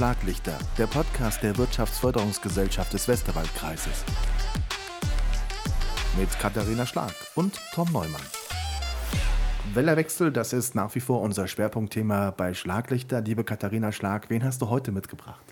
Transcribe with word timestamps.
Schlaglichter, 0.00 0.56
der 0.78 0.86
Podcast 0.86 1.42
der 1.42 1.58
Wirtschaftsförderungsgesellschaft 1.58 2.90
des 2.94 3.06
Westerwaldkreises. 3.06 4.02
Mit 6.18 6.30
Katharina 6.38 6.86
Schlag 6.86 7.12
und 7.34 7.60
Tom 7.74 7.92
Neumann. 7.92 8.22
Wellerwechsel, 9.74 10.32
das 10.32 10.54
ist 10.54 10.74
nach 10.74 10.94
wie 10.94 11.00
vor 11.00 11.20
unser 11.20 11.46
Schwerpunktthema 11.46 12.30
bei 12.30 12.54
Schlaglichter. 12.54 13.20
Liebe 13.20 13.44
Katharina 13.44 13.92
Schlag, 13.92 14.30
wen 14.30 14.42
hast 14.42 14.62
du 14.62 14.70
heute 14.70 14.90
mitgebracht? 14.90 15.44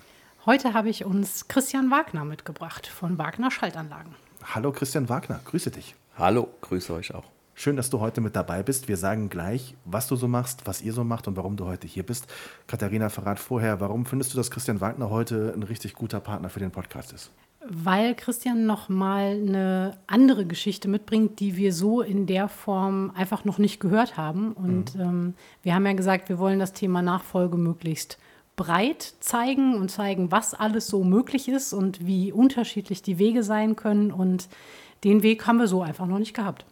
Heute 0.47 0.73
habe 0.73 0.89
ich 0.89 1.05
uns 1.05 1.47
Christian 1.47 1.91
Wagner 1.91 2.25
mitgebracht 2.25 2.87
von 2.87 3.19
Wagner 3.19 3.51
Schaltanlagen. 3.51 4.15
Hallo 4.43 4.71
Christian 4.71 5.09
Wagner, 5.09 5.41
grüße 5.45 5.69
dich. 5.69 5.93
Hallo, 6.17 6.47
grüße 6.61 6.91
euch 6.91 7.13
auch. 7.13 7.25
Schön, 7.61 7.75
dass 7.75 7.89
du 7.89 7.99
heute 7.99 8.21
mit 8.21 8.37
dabei 8.37 8.63
bist. 8.63 8.87
Wir 8.87 8.95
sagen 8.95 9.27
gleich, 9.27 9.75
was 9.83 10.07
du 10.07 10.15
so 10.15 10.29
machst, 10.29 10.65
was 10.65 10.81
ihr 10.81 10.93
so 10.93 11.03
macht 11.03 11.27
und 11.27 11.35
warum 11.35 11.57
du 11.57 11.65
heute 11.65 11.87
hier 11.87 12.03
bist. 12.03 12.25
Katharina, 12.67 13.09
verrat 13.09 13.37
vorher, 13.37 13.81
warum 13.81 14.05
findest 14.05 14.31
du, 14.31 14.37
dass 14.37 14.49
Christian 14.49 14.79
Wagner 14.79 15.09
heute 15.09 15.51
ein 15.53 15.63
richtig 15.63 15.93
guter 15.93 16.21
Partner 16.21 16.47
für 16.47 16.61
den 16.61 16.71
Podcast 16.71 17.11
ist? 17.11 17.31
Weil 17.65 18.15
Christian 18.15 18.65
noch 18.65 18.87
mal 18.87 19.31
eine 19.31 19.97
andere 20.07 20.45
Geschichte 20.45 20.87
mitbringt, 20.87 21.41
die 21.41 21.57
wir 21.57 21.73
so 21.73 21.99
in 21.99 22.27
der 22.27 22.47
Form 22.47 23.11
einfach 23.13 23.43
noch 23.43 23.57
nicht 23.57 23.81
gehört 23.81 24.15
haben. 24.15 24.53
Und 24.53 24.95
mhm. 24.95 25.01
ähm, 25.01 25.33
wir 25.61 25.75
haben 25.75 25.85
ja 25.85 25.91
gesagt, 25.91 26.29
wir 26.29 26.39
wollen 26.39 26.59
das 26.59 26.71
Thema 26.71 27.01
Nachfolge 27.01 27.57
möglichst 27.57 28.19
breit 28.55 29.15
zeigen 29.19 29.75
und 29.75 29.91
zeigen, 29.91 30.31
was 30.31 30.53
alles 30.53 30.87
so 30.87 31.03
möglich 31.03 31.49
ist 31.49 31.73
und 31.73 32.07
wie 32.07 32.31
unterschiedlich 32.31 33.01
die 33.01 33.19
Wege 33.19 33.43
sein 33.43 33.75
können. 33.75 34.13
Und 34.13 34.47
den 35.03 35.23
Weg 35.23 35.45
haben 35.45 35.57
wir 35.57 35.67
so 35.67 35.81
einfach 35.81 36.07
noch 36.07 36.19
nicht 36.19 36.33
gehabt. 36.33 36.63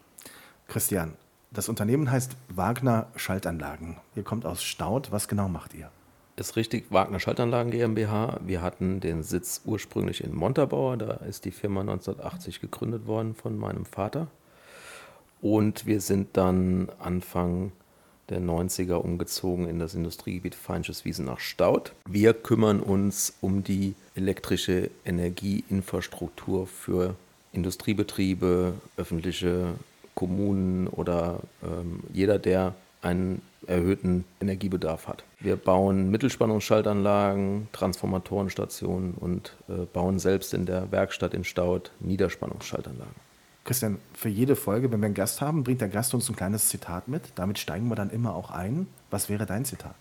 Christian, 0.67 1.13
das 1.51 1.69
Unternehmen 1.69 2.11
heißt 2.11 2.35
Wagner 2.49 3.07
Schaltanlagen. 3.15 3.97
Ihr 4.15 4.23
kommt 4.23 4.45
aus 4.45 4.61
Staud. 4.61 5.11
Was 5.13 5.29
genau 5.29 5.47
macht 5.47 5.73
ihr? 5.73 5.89
Ist 6.35 6.57
richtig, 6.57 6.91
Wagner 6.91 7.21
Schaltanlagen 7.21 7.71
GmbH. 7.71 8.39
Wir 8.45 8.61
hatten 8.61 8.99
den 8.99 9.23
Sitz 9.23 9.61
ursprünglich 9.63 10.23
in 10.23 10.35
Montabaur. 10.35 10.97
Da 10.97 11.13
ist 11.27 11.45
die 11.45 11.51
Firma 11.51 11.81
1980 11.81 12.59
gegründet 12.59 13.07
worden 13.07 13.33
von 13.33 13.57
meinem 13.57 13.85
Vater. 13.85 14.27
Und 15.41 15.85
wir 15.85 16.01
sind 16.01 16.35
dann 16.35 16.89
Anfang 16.99 17.71
der 18.29 18.41
90er 18.41 18.95
umgezogen 18.95 19.69
in 19.69 19.79
das 19.79 19.95
Industriegebiet 19.95 20.53
Feinsches 20.53 21.05
Wiesen 21.05 21.25
nach 21.25 21.39
Staud. 21.39 21.93
Wir 22.05 22.33
kümmern 22.33 22.81
uns 22.81 23.37
um 23.39 23.63
die 23.63 23.95
elektrische 24.15 24.89
Energieinfrastruktur 25.05 26.67
für 26.67 27.15
Industriebetriebe, 27.53 28.73
öffentliche 28.97 29.75
Kommunen 30.17 30.87
oder 30.87 31.41
ähm, 31.63 31.99
jeder, 32.11 32.39
der 32.39 32.73
einen 33.03 33.43
erhöhten 33.67 34.25
Energiebedarf 34.41 35.07
hat. 35.07 35.23
Wir 35.39 35.55
bauen 35.55 36.09
Mittelspannungsschaltanlagen, 36.09 37.67
Transformatorenstationen 37.71 39.13
und 39.13 39.55
äh, 39.69 39.85
bauen 39.93 40.17
selbst 40.17 40.55
in 40.55 40.65
der 40.65 40.91
Werkstatt 40.91 41.35
in 41.35 41.43
Staud 41.43 41.91
Niederspannungsschaltanlagen. 41.99 43.13
Christian, 43.63 43.99
für 44.13 44.29
jede 44.29 44.55
Folge, 44.55 44.91
wenn 44.91 45.01
wir 45.01 45.05
einen 45.05 45.13
Gast 45.13 45.39
haben, 45.39 45.63
bringt 45.63 45.81
der 45.81 45.89
Gast 45.89 46.15
uns 46.15 46.27
ein 46.29 46.35
kleines 46.35 46.69
Zitat 46.69 47.07
mit. 47.07 47.21
Damit 47.35 47.59
steigen 47.59 47.87
wir 47.87 47.95
dann 47.95 48.09
immer 48.09 48.33
auch 48.33 48.49
ein. 48.49 48.87
Was 49.11 49.29
wäre 49.29 49.45
dein 49.45 49.65
Zitat? 49.65 49.95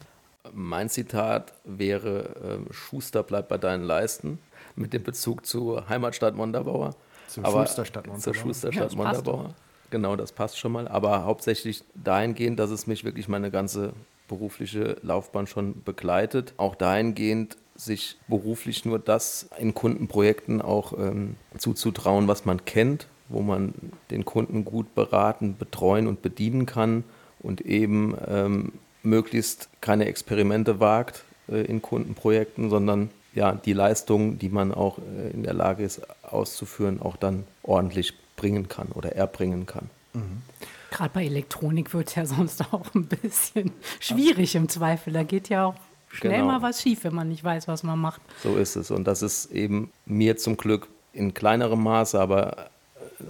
Mein 0.54 0.88
Zitat 0.88 1.52
wäre: 1.64 2.60
äh, 2.70 2.72
Schuster 2.72 3.22
bleibt 3.22 3.48
bei 3.48 3.58
deinen 3.58 3.82
Leisten, 3.82 4.38
mit 4.76 4.94
dem 4.94 5.02
Bezug 5.02 5.44
zur 5.44 5.86
Heimatstadt 5.90 6.34
Montabaur. 6.34 6.94
Zur 7.28 7.44
Schusterstadt 7.44 8.06
Montabaur. 8.06 8.22
Zur 8.22 8.34
Schusterstadt 8.34 8.92
ja, 8.92 8.96
Montabaur. 8.96 9.54
Genau, 9.96 10.14
das 10.14 10.32
passt 10.32 10.58
schon 10.58 10.72
mal. 10.72 10.88
Aber 10.88 11.24
hauptsächlich 11.24 11.82
dahingehend, 11.94 12.58
dass 12.58 12.68
es 12.68 12.86
mich 12.86 13.02
wirklich 13.02 13.28
meine 13.28 13.50
ganze 13.50 13.94
berufliche 14.28 14.98
Laufbahn 15.00 15.46
schon 15.46 15.82
begleitet. 15.84 16.52
Auch 16.58 16.74
dahingehend, 16.74 17.56
sich 17.76 18.18
beruflich 18.28 18.84
nur 18.84 18.98
das 18.98 19.48
in 19.56 19.72
Kundenprojekten 19.72 20.60
auch 20.60 20.92
ähm, 20.98 21.36
zuzutrauen, 21.56 22.28
was 22.28 22.44
man 22.44 22.66
kennt, 22.66 23.06
wo 23.30 23.40
man 23.40 23.72
den 24.10 24.26
Kunden 24.26 24.66
gut 24.66 24.94
beraten, 24.94 25.56
betreuen 25.56 26.08
und 26.08 26.20
bedienen 26.20 26.66
kann 26.66 27.02
und 27.38 27.62
eben 27.62 28.14
ähm, 28.28 28.72
möglichst 29.02 29.70
keine 29.80 30.04
Experimente 30.04 30.78
wagt 30.78 31.24
äh, 31.48 31.62
in 31.62 31.80
Kundenprojekten, 31.80 32.68
sondern 32.68 33.08
ja, 33.34 33.52
die 33.52 33.72
Leistungen, 33.72 34.38
die 34.38 34.50
man 34.50 34.74
auch 34.74 34.98
äh, 34.98 35.30
in 35.30 35.42
der 35.42 35.54
Lage 35.54 35.84
ist 35.84 36.02
auszuführen, 36.22 37.00
auch 37.00 37.16
dann 37.16 37.44
ordentlich 37.62 38.12
bringen 38.36 38.68
kann 38.68 38.88
oder 38.88 39.12
erbringen 39.12 39.66
kann. 39.66 39.90
Mhm. 40.12 40.42
Gerade 40.90 41.10
bei 41.12 41.24
Elektronik 41.24 41.92
wird 41.92 42.08
es 42.08 42.14
ja 42.14 42.26
sonst 42.26 42.72
auch 42.72 42.94
ein 42.94 43.06
bisschen 43.06 43.72
schwierig 44.00 44.54
im 44.54 44.68
Zweifel. 44.68 45.12
Da 45.12 45.22
geht 45.22 45.48
ja 45.48 45.66
auch 45.66 45.74
schnell 46.08 46.40
genau. 46.40 46.46
mal 46.46 46.62
was 46.62 46.82
schief, 46.82 47.04
wenn 47.04 47.14
man 47.14 47.28
nicht 47.28 47.44
weiß, 47.44 47.68
was 47.68 47.82
man 47.82 47.98
macht. 47.98 48.20
So 48.42 48.56
ist 48.56 48.76
es. 48.76 48.90
Und 48.90 49.04
das 49.04 49.22
ist 49.22 49.50
eben 49.52 49.90
mir 50.06 50.36
zum 50.36 50.56
Glück 50.56 50.88
in 51.12 51.34
kleinerem 51.34 51.82
Maße, 51.82 52.20
aber 52.20 52.56
äh, 52.56 52.66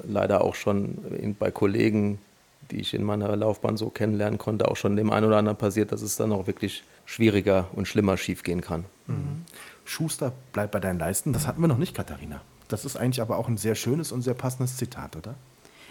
leider 0.07 0.43
auch 0.43 0.55
schon 0.55 0.99
in, 1.21 1.35
bei 1.35 1.51
Kollegen, 1.51 2.19
die 2.71 2.81
ich 2.81 2.95
in 2.95 3.05
meiner 3.05 3.35
Laufbahn 3.37 3.77
so 3.77 3.91
kennenlernen 3.91 4.39
konnte, 4.39 4.69
auch 4.69 4.77
schon 4.77 4.97
dem 4.97 5.11
einen 5.13 5.27
oder 5.27 5.39
anderen 5.39 5.57
passiert, 5.57 5.93
dass 5.93 6.03
es 6.03 6.17
dann 6.17 6.33
auch 6.33 6.47
wirklich 6.47 6.83
schwieriger 7.05 7.69
und 7.73 7.87
schlimmer 7.87 8.17
schiefgehen 8.17 8.61
kann. 8.61 8.85
Mhm. 9.07 9.45
Schuster 9.85 10.33
bleibt 10.53 10.73
bei 10.73 10.81
deinen 10.81 10.99
Leisten. 10.99 11.33
Das 11.33 11.47
hatten 11.47 11.61
wir 11.61 11.69
noch 11.69 11.79
nicht, 11.79 11.95
Katharina. 11.95 12.41
Das 12.69 12.85
ist 12.85 12.97
eigentlich 12.97 13.21
aber 13.21 13.39
auch 13.39 13.49
ein 13.49 13.57
sehr 13.57 13.75
schönes 13.75 14.13
und 14.13 14.23
sehr 14.23 14.35
passendes 14.35 14.77
Zitat, 14.77 15.17
oder? 15.17 15.35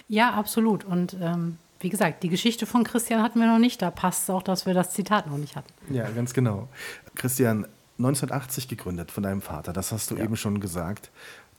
Ja, 0.08 0.32
absolut. 0.34 0.84
Und 0.84 1.16
ähm, 1.20 1.58
wie 1.80 1.90
gesagt, 1.90 2.24
die 2.24 2.30
Geschichte 2.30 2.66
von 2.66 2.84
Christian 2.84 3.22
hatten 3.22 3.40
wir 3.40 3.48
noch 3.48 3.60
nicht. 3.60 3.82
Da 3.82 3.92
passt 3.92 4.24
es 4.24 4.30
auch, 4.30 4.44
dass 4.44 4.66
wir 4.66 4.74
das 4.74 4.94
Zitat 4.94 5.28
noch 5.28 5.38
nicht 5.38 5.56
hatten. 5.56 5.72
Ja, 5.94 6.10
ganz 6.10 6.34
genau. 6.34 6.68
Christian, 7.16 7.66
1980 7.98 8.68
gegründet 8.68 9.12
von 9.12 9.24
deinem 9.24 9.42
Vater, 9.42 9.72
das 9.72 9.92
hast 9.92 10.12
du 10.12 10.18
ja. 10.18 10.24
eben 10.24 10.36
schon 10.36 10.60
gesagt. 10.60 11.12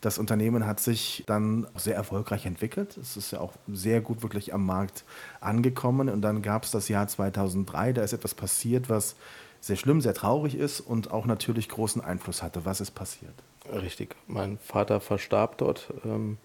Das 0.03 0.19
Unternehmen 0.19 0.67
hat 0.67 0.79
sich 0.79 1.25
dann 1.27 1.67
sehr 1.75 1.97
erfolgreich 1.97 2.45
entwickelt. 2.45 2.97
Es 2.99 3.17
ist 3.17 3.31
ja 3.31 3.41
auch 3.41 3.55
sehr 3.67 4.03
gut 4.03 4.23
wirklich 4.23 4.53
am 4.53 4.65
Markt 4.67 5.05
angekommen. 5.41 6.11
Und 6.11 6.21
dann 6.21 6.43
gab 6.43 6.65
es 6.65 6.71
das 6.71 6.89
Jahr 6.89 7.09
2003, 7.09 7.95
da 7.95 8.03
ist 8.03 8.13
etwas 8.13 8.35
passiert, 8.35 8.91
was 8.91 9.17
sehr 9.61 9.77
schlimm, 9.77 10.01
sehr 10.01 10.15
traurig 10.15 10.55
ist 10.55 10.81
und 10.81 11.11
auch 11.11 11.25
natürlich 11.25 11.69
großen 11.69 12.03
Einfluss 12.03 12.43
hatte. 12.43 12.65
Was 12.65 12.81
ist 12.81 12.93
passiert? 12.93 13.35
Richtig. 13.73 14.15
Mein 14.27 14.59
Vater 14.59 15.01
verstarb 15.01 15.59
dort 15.59 15.93
ähm, 16.05 16.39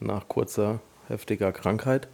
nach 0.00 0.28
kurzer, 0.28 0.80
heftiger 1.08 1.52
Krankheit. 1.52 2.08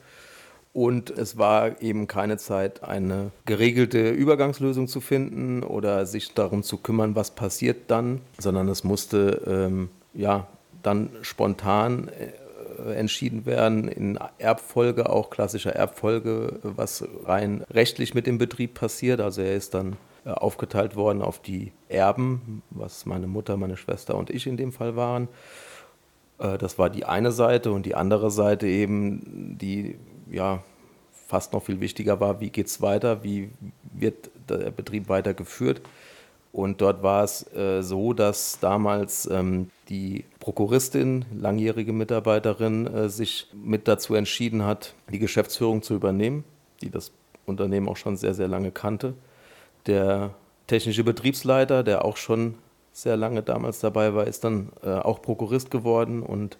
Und 0.72 1.10
es 1.10 1.36
war 1.36 1.82
eben 1.82 2.06
keine 2.06 2.38
Zeit, 2.38 2.82
eine 2.82 3.30
geregelte 3.44 4.10
Übergangslösung 4.10 4.88
zu 4.88 5.02
finden 5.02 5.62
oder 5.62 6.06
sich 6.06 6.32
darum 6.32 6.62
zu 6.62 6.78
kümmern, 6.78 7.14
was 7.14 7.32
passiert 7.32 7.90
dann, 7.90 8.22
sondern 8.38 8.68
es 8.68 8.82
musste 8.82 9.42
ähm, 9.46 9.90
ja 10.14 10.46
dann 10.82 11.10
spontan 11.20 12.08
äh, 12.08 12.94
entschieden 12.94 13.44
werden, 13.44 13.86
in 13.86 14.18
Erbfolge, 14.38 15.10
auch 15.10 15.28
klassischer 15.28 15.74
Erbfolge, 15.74 16.58
was 16.62 17.04
rein 17.24 17.64
rechtlich 17.70 18.14
mit 18.14 18.26
dem 18.26 18.38
Betrieb 18.38 18.72
passiert. 18.74 19.20
Also 19.20 19.42
er 19.42 19.54
ist 19.54 19.74
dann 19.74 19.96
aufgeteilt 20.24 20.96
worden 20.96 21.22
auf 21.22 21.40
die 21.40 21.72
Erben, 21.88 22.62
was 22.70 23.06
meine 23.06 23.26
Mutter, 23.26 23.56
meine 23.56 23.76
Schwester 23.76 24.16
und 24.16 24.30
ich 24.30 24.46
in 24.46 24.56
dem 24.56 24.72
Fall 24.72 24.96
waren. 24.96 25.28
Äh, 26.38 26.58
das 26.58 26.78
war 26.78 26.90
die 26.90 27.04
eine 27.04 27.32
Seite 27.32 27.72
und 27.72 27.86
die 27.86 27.94
andere 27.94 28.30
Seite 28.30 28.66
eben, 28.66 29.56
die 29.58 29.96
ja 30.30 30.62
fast 31.26 31.52
noch 31.52 31.64
viel 31.64 31.80
wichtiger 31.80 32.20
war, 32.20 32.40
wie 32.40 32.50
geht 32.50 32.66
es 32.66 32.82
weiter, 32.82 33.24
wie 33.24 33.50
wird 33.92 34.30
der 34.48 34.70
Betrieb 34.70 35.08
weitergeführt. 35.08 35.80
Und 36.52 36.82
dort 36.82 37.02
war 37.02 37.24
es 37.24 37.50
äh, 37.54 37.82
so, 37.82 38.12
dass 38.12 38.60
damals 38.60 39.26
ähm, 39.32 39.70
die 39.88 40.26
Prokuristin, 40.38 41.24
langjährige 41.34 41.94
Mitarbeiterin, 41.94 42.86
äh, 42.86 43.08
sich 43.08 43.46
mit 43.54 43.88
dazu 43.88 44.14
entschieden 44.14 44.62
hat, 44.62 44.94
die 45.10 45.18
Geschäftsführung 45.18 45.82
zu 45.82 45.94
übernehmen, 45.94 46.44
die 46.82 46.90
das 46.90 47.10
Unternehmen 47.46 47.88
auch 47.88 47.96
schon 47.96 48.18
sehr, 48.18 48.34
sehr 48.34 48.48
lange 48.48 48.70
kannte 48.70 49.14
der 49.86 50.34
technische 50.66 51.04
Betriebsleiter, 51.04 51.82
der 51.82 52.04
auch 52.04 52.16
schon 52.16 52.54
sehr 52.92 53.16
lange 53.16 53.42
damals 53.42 53.80
dabei 53.80 54.14
war, 54.14 54.26
ist 54.26 54.44
dann 54.44 54.70
äh, 54.82 54.90
auch 54.90 55.22
Prokurist 55.22 55.70
geworden 55.70 56.22
und 56.22 56.58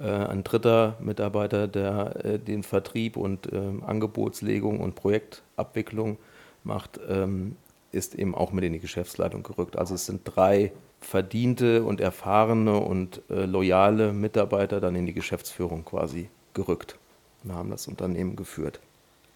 äh, 0.00 0.10
ein 0.10 0.42
dritter 0.42 0.96
Mitarbeiter, 1.00 1.68
der 1.68 2.24
äh, 2.24 2.38
den 2.38 2.62
Vertrieb 2.62 3.16
und 3.16 3.52
ähm, 3.52 3.82
Angebotslegung 3.84 4.80
und 4.80 4.94
Projektabwicklung 4.94 6.18
macht, 6.64 7.00
ähm, 7.08 7.56
ist 7.92 8.14
eben 8.14 8.34
auch 8.34 8.52
mit 8.52 8.64
in 8.64 8.72
die 8.72 8.80
Geschäftsleitung 8.80 9.42
gerückt. 9.42 9.76
Also 9.76 9.94
es 9.94 10.06
sind 10.06 10.22
drei 10.24 10.72
verdiente 11.00 11.84
und 11.84 12.00
erfahrene 12.00 12.78
und 12.78 13.22
äh, 13.30 13.44
loyale 13.44 14.12
Mitarbeiter 14.12 14.80
dann 14.80 14.96
in 14.96 15.06
die 15.06 15.12
Geschäftsführung 15.12 15.84
quasi 15.84 16.28
gerückt 16.54 16.98
und 17.44 17.52
haben 17.54 17.70
das 17.70 17.86
Unternehmen 17.88 18.36
geführt. 18.36 18.80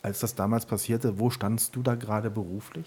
Als 0.03 0.21
das 0.21 0.35
damals 0.35 0.67
passierte, 0.67 1.19
wo 1.19 1.31
standst 1.31 1.75
du 1.77 1.83
da 1.83 1.95
gerade 1.95 2.31
beruflich? 2.31 2.87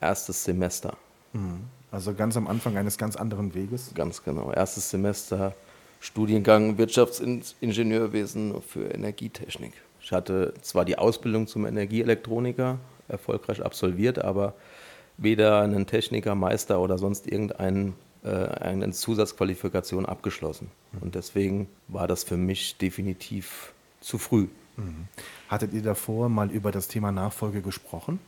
Erstes 0.00 0.44
Semester. 0.44 0.96
Mhm. 1.32 1.64
Also 1.90 2.14
ganz 2.14 2.36
am 2.36 2.46
Anfang 2.46 2.76
eines 2.76 2.98
ganz 2.98 3.16
anderen 3.16 3.54
Weges? 3.54 3.92
Ganz 3.94 4.22
genau. 4.22 4.52
Erstes 4.52 4.90
Semester 4.90 5.54
Studiengang 6.00 6.78
Wirtschaftsingenieurwesen 6.78 8.62
für 8.62 8.84
Energietechnik. 8.84 9.72
Ich 10.00 10.12
hatte 10.12 10.54
zwar 10.62 10.84
die 10.84 10.96
Ausbildung 10.96 11.46
zum 11.46 11.66
Energieelektroniker 11.66 12.78
erfolgreich 13.08 13.64
absolviert, 13.64 14.22
aber 14.22 14.54
weder 15.16 15.60
einen 15.60 15.86
Techniker, 15.86 16.34
Meister 16.34 16.80
oder 16.80 16.98
sonst 16.98 17.26
irgendeinen 17.26 17.94
äh, 18.22 18.28
eine 18.28 18.90
Zusatzqualifikation 18.92 20.06
abgeschlossen. 20.06 20.70
Und 21.00 21.14
deswegen 21.14 21.68
war 21.88 22.06
das 22.06 22.24
für 22.24 22.36
mich 22.36 22.76
definitiv 22.78 23.72
zu 24.00 24.18
früh. 24.18 24.48
Mhm. 24.76 25.08
Hattet 25.48 25.72
ihr 25.72 25.82
davor 25.82 26.28
mal 26.28 26.50
über 26.50 26.70
das 26.70 26.88
Thema 26.88 27.10
Nachfolge 27.10 27.60
gesprochen? 27.60 28.20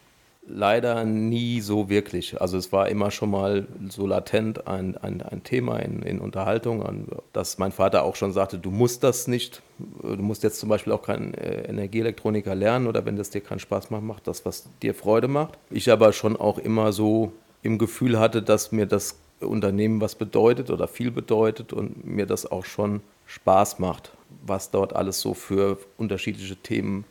Leider 0.46 1.04
nie 1.04 1.60
so 1.60 1.90
wirklich. 1.90 2.40
Also 2.40 2.56
es 2.56 2.72
war 2.72 2.88
immer 2.88 3.10
schon 3.10 3.30
mal 3.30 3.68
so 3.88 4.06
latent 4.06 4.66
ein, 4.66 4.96
ein, 4.96 5.20
ein 5.22 5.44
Thema 5.44 5.78
in, 5.78 6.02
in 6.02 6.18
Unterhaltung, 6.18 7.06
dass 7.32 7.58
mein 7.58 7.72
Vater 7.72 8.04
auch 8.04 8.16
schon 8.16 8.32
sagte, 8.32 8.58
du 8.58 8.70
musst 8.70 9.04
das 9.04 9.28
nicht, 9.28 9.62
du 9.78 10.16
musst 10.16 10.42
jetzt 10.42 10.58
zum 10.58 10.68
Beispiel 10.68 10.92
auch 10.92 11.02
keinen 11.02 11.34
äh, 11.34 11.68
Energieelektroniker 11.68 12.54
lernen 12.54 12.86
oder 12.86 13.04
wenn 13.04 13.16
das 13.16 13.30
dir 13.30 13.42
keinen 13.42 13.58
Spaß 13.58 13.90
macht, 13.90 14.02
mach 14.02 14.20
das, 14.20 14.46
was 14.46 14.68
dir 14.82 14.94
Freude 14.94 15.28
macht. 15.28 15.58
Ich 15.70 15.90
aber 15.92 16.12
schon 16.12 16.36
auch 16.36 16.58
immer 16.58 16.92
so 16.92 17.32
im 17.62 17.78
Gefühl 17.78 18.18
hatte, 18.18 18.42
dass 18.42 18.72
mir 18.72 18.86
das 18.86 19.20
Unternehmen 19.40 20.00
was 20.00 20.14
bedeutet 20.14 20.70
oder 20.70 20.88
viel 20.88 21.10
bedeutet 21.10 21.72
und 21.72 22.04
mir 22.04 22.26
das 22.26 22.50
auch 22.50 22.64
schon 22.64 23.02
Spaß 23.26 23.78
macht, 23.78 24.12
was 24.44 24.70
dort 24.70 24.96
alles 24.96 25.20
so 25.20 25.34
für 25.34 25.78
unterschiedliche 25.96 26.56
Themen 26.56 27.04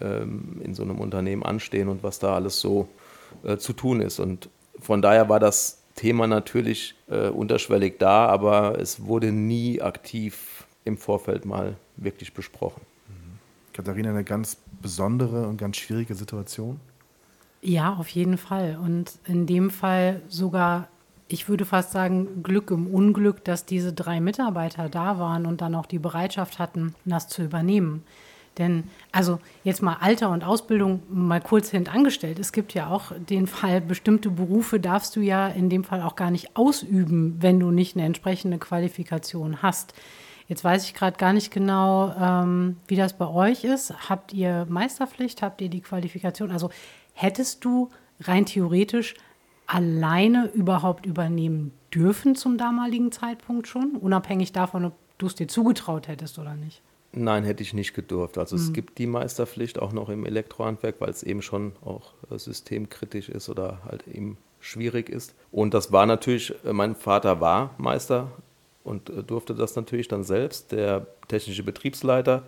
ähm, 0.00 0.60
in 0.62 0.74
so 0.74 0.82
einem 0.82 0.98
Unternehmen 1.00 1.42
anstehen 1.42 1.88
und 1.88 2.02
was 2.02 2.18
da 2.18 2.34
alles 2.34 2.60
so 2.60 2.88
äh, 3.44 3.56
zu 3.56 3.72
tun 3.72 4.00
ist. 4.00 4.18
Und 4.18 4.48
von 4.78 5.02
daher 5.02 5.28
war 5.28 5.40
das 5.40 5.82
Thema 5.94 6.26
natürlich 6.26 6.94
äh, 7.08 7.28
unterschwellig 7.28 7.98
da, 7.98 8.26
aber 8.26 8.78
es 8.78 9.04
wurde 9.04 9.32
nie 9.32 9.80
aktiv 9.80 10.66
im 10.84 10.98
Vorfeld 10.98 11.44
mal 11.44 11.76
wirklich 11.96 12.34
besprochen. 12.34 12.82
Mhm. 13.08 13.38
Katharina, 13.72 14.10
eine 14.10 14.24
ganz 14.24 14.56
besondere 14.82 15.46
und 15.46 15.56
ganz 15.56 15.78
schwierige 15.78 16.14
Situation? 16.14 16.80
Ja, 17.62 17.94
auf 17.94 18.08
jeden 18.08 18.38
Fall. 18.38 18.78
Und 18.80 19.12
in 19.26 19.46
dem 19.46 19.70
Fall 19.70 20.20
sogar 20.28 20.88
ich 21.28 21.48
würde 21.48 21.64
fast 21.64 21.92
sagen, 21.92 22.42
Glück 22.42 22.70
im 22.70 22.86
Unglück, 22.86 23.44
dass 23.44 23.64
diese 23.64 23.92
drei 23.92 24.20
Mitarbeiter 24.20 24.88
da 24.88 25.18
waren 25.18 25.46
und 25.46 25.60
dann 25.60 25.74
auch 25.74 25.86
die 25.86 25.98
Bereitschaft 25.98 26.58
hatten, 26.58 26.94
das 27.04 27.28
zu 27.28 27.42
übernehmen. 27.42 28.04
Denn, 28.58 28.84
also 29.12 29.38
jetzt 29.64 29.82
mal 29.82 29.98
Alter 30.00 30.30
und 30.30 30.42
Ausbildung 30.42 31.02
mal 31.10 31.40
kurz 31.40 31.70
hintangestellt. 31.70 32.38
Es 32.38 32.52
gibt 32.52 32.72
ja 32.74 32.88
auch 32.88 33.12
den 33.16 33.46
Fall, 33.46 33.80
bestimmte 33.80 34.30
Berufe 34.30 34.80
darfst 34.80 35.14
du 35.16 35.20
ja 35.20 35.48
in 35.48 35.68
dem 35.68 35.84
Fall 35.84 36.00
auch 36.02 36.16
gar 36.16 36.30
nicht 36.30 36.56
ausüben, 36.56 37.36
wenn 37.40 37.60
du 37.60 37.70
nicht 37.70 37.96
eine 37.96 38.06
entsprechende 38.06 38.58
Qualifikation 38.58 39.62
hast. 39.62 39.94
Jetzt 40.48 40.62
weiß 40.62 40.84
ich 40.84 40.94
gerade 40.94 41.16
gar 41.16 41.32
nicht 41.32 41.50
genau, 41.50 42.14
ähm, 42.18 42.76
wie 42.86 42.96
das 42.96 43.14
bei 43.14 43.26
euch 43.26 43.64
ist. 43.64 44.08
Habt 44.08 44.32
ihr 44.32 44.66
Meisterpflicht? 44.68 45.42
Habt 45.42 45.60
ihr 45.60 45.68
die 45.68 45.80
Qualifikation? 45.80 46.50
Also 46.50 46.70
hättest 47.14 47.64
du 47.64 47.90
rein 48.20 48.46
theoretisch 48.46 49.14
alleine 49.66 50.46
überhaupt 50.54 51.04
übernehmen 51.04 51.72
dürfen 51.92 52.36
zum 52.36 52.56
damaligen 52.58 53.10
Zeitpunkt 53.10 53.66
schon, 53.66 53.96
unabhängig 53.96 54.52
davon, 54.52 54.84
ob 54.86 54.94
du 55.18 55.26
es 55.26 55.34
dir 55.34 55.48
zugetraut 55.48 56.08
hättest 56.08 56.38
oder 56.38 56.54
nicht? 56.54 56.82
Nein, 57.18 57.44
hätte 57.44 57.62
ich 57.62 57.72
nicht 57.72 57.94
gedurft. 57.94 58.36
Also 58.36 58.56
mhm. 58.56 58.62
es 58.62 58.72
gibt 58.74 58.98
die 58.98 59.06
Meisterpflicht 59.06 59.78
auch 59.78 59.92
noch 59.92 60.10
im 60.10 60.26
Elektrohandwerk, 60.26 60.96
weil 60.98 61.08
es 61.08 61.22
eben 61.22 61.40
schon 61.40 61.72
auch 61.82 62.12
äh, 62.30 62.38
systemkritisch 62.38 63.30
ist 63.30 63.48
oder 63.48 63.80
halt 63.86 64.06
eben 64.06 64.36
schwierig 64.60 65.08
ist. 65.08 65.34
Und 65.50 65.72
das 65.72 65.92
war 65.92 66.04
natürlich, 66.04 66.54
äh, 66.64 66.74
mein 66.74 66.94
Vater 66.94 67.40
war 67.40 67.74
Meister 67.78 68.30
und 68.84 69.08
äh, 69.08 69.22
durfte 69.22 69.54
das 69.54 69.76
natürlich 69.76 70.08
dann 70.08 70.24
selbst. 70.24 70.72
Der 70.72 71.06
technische 71.28 71.62
Betriebsleiter 71.62 72.42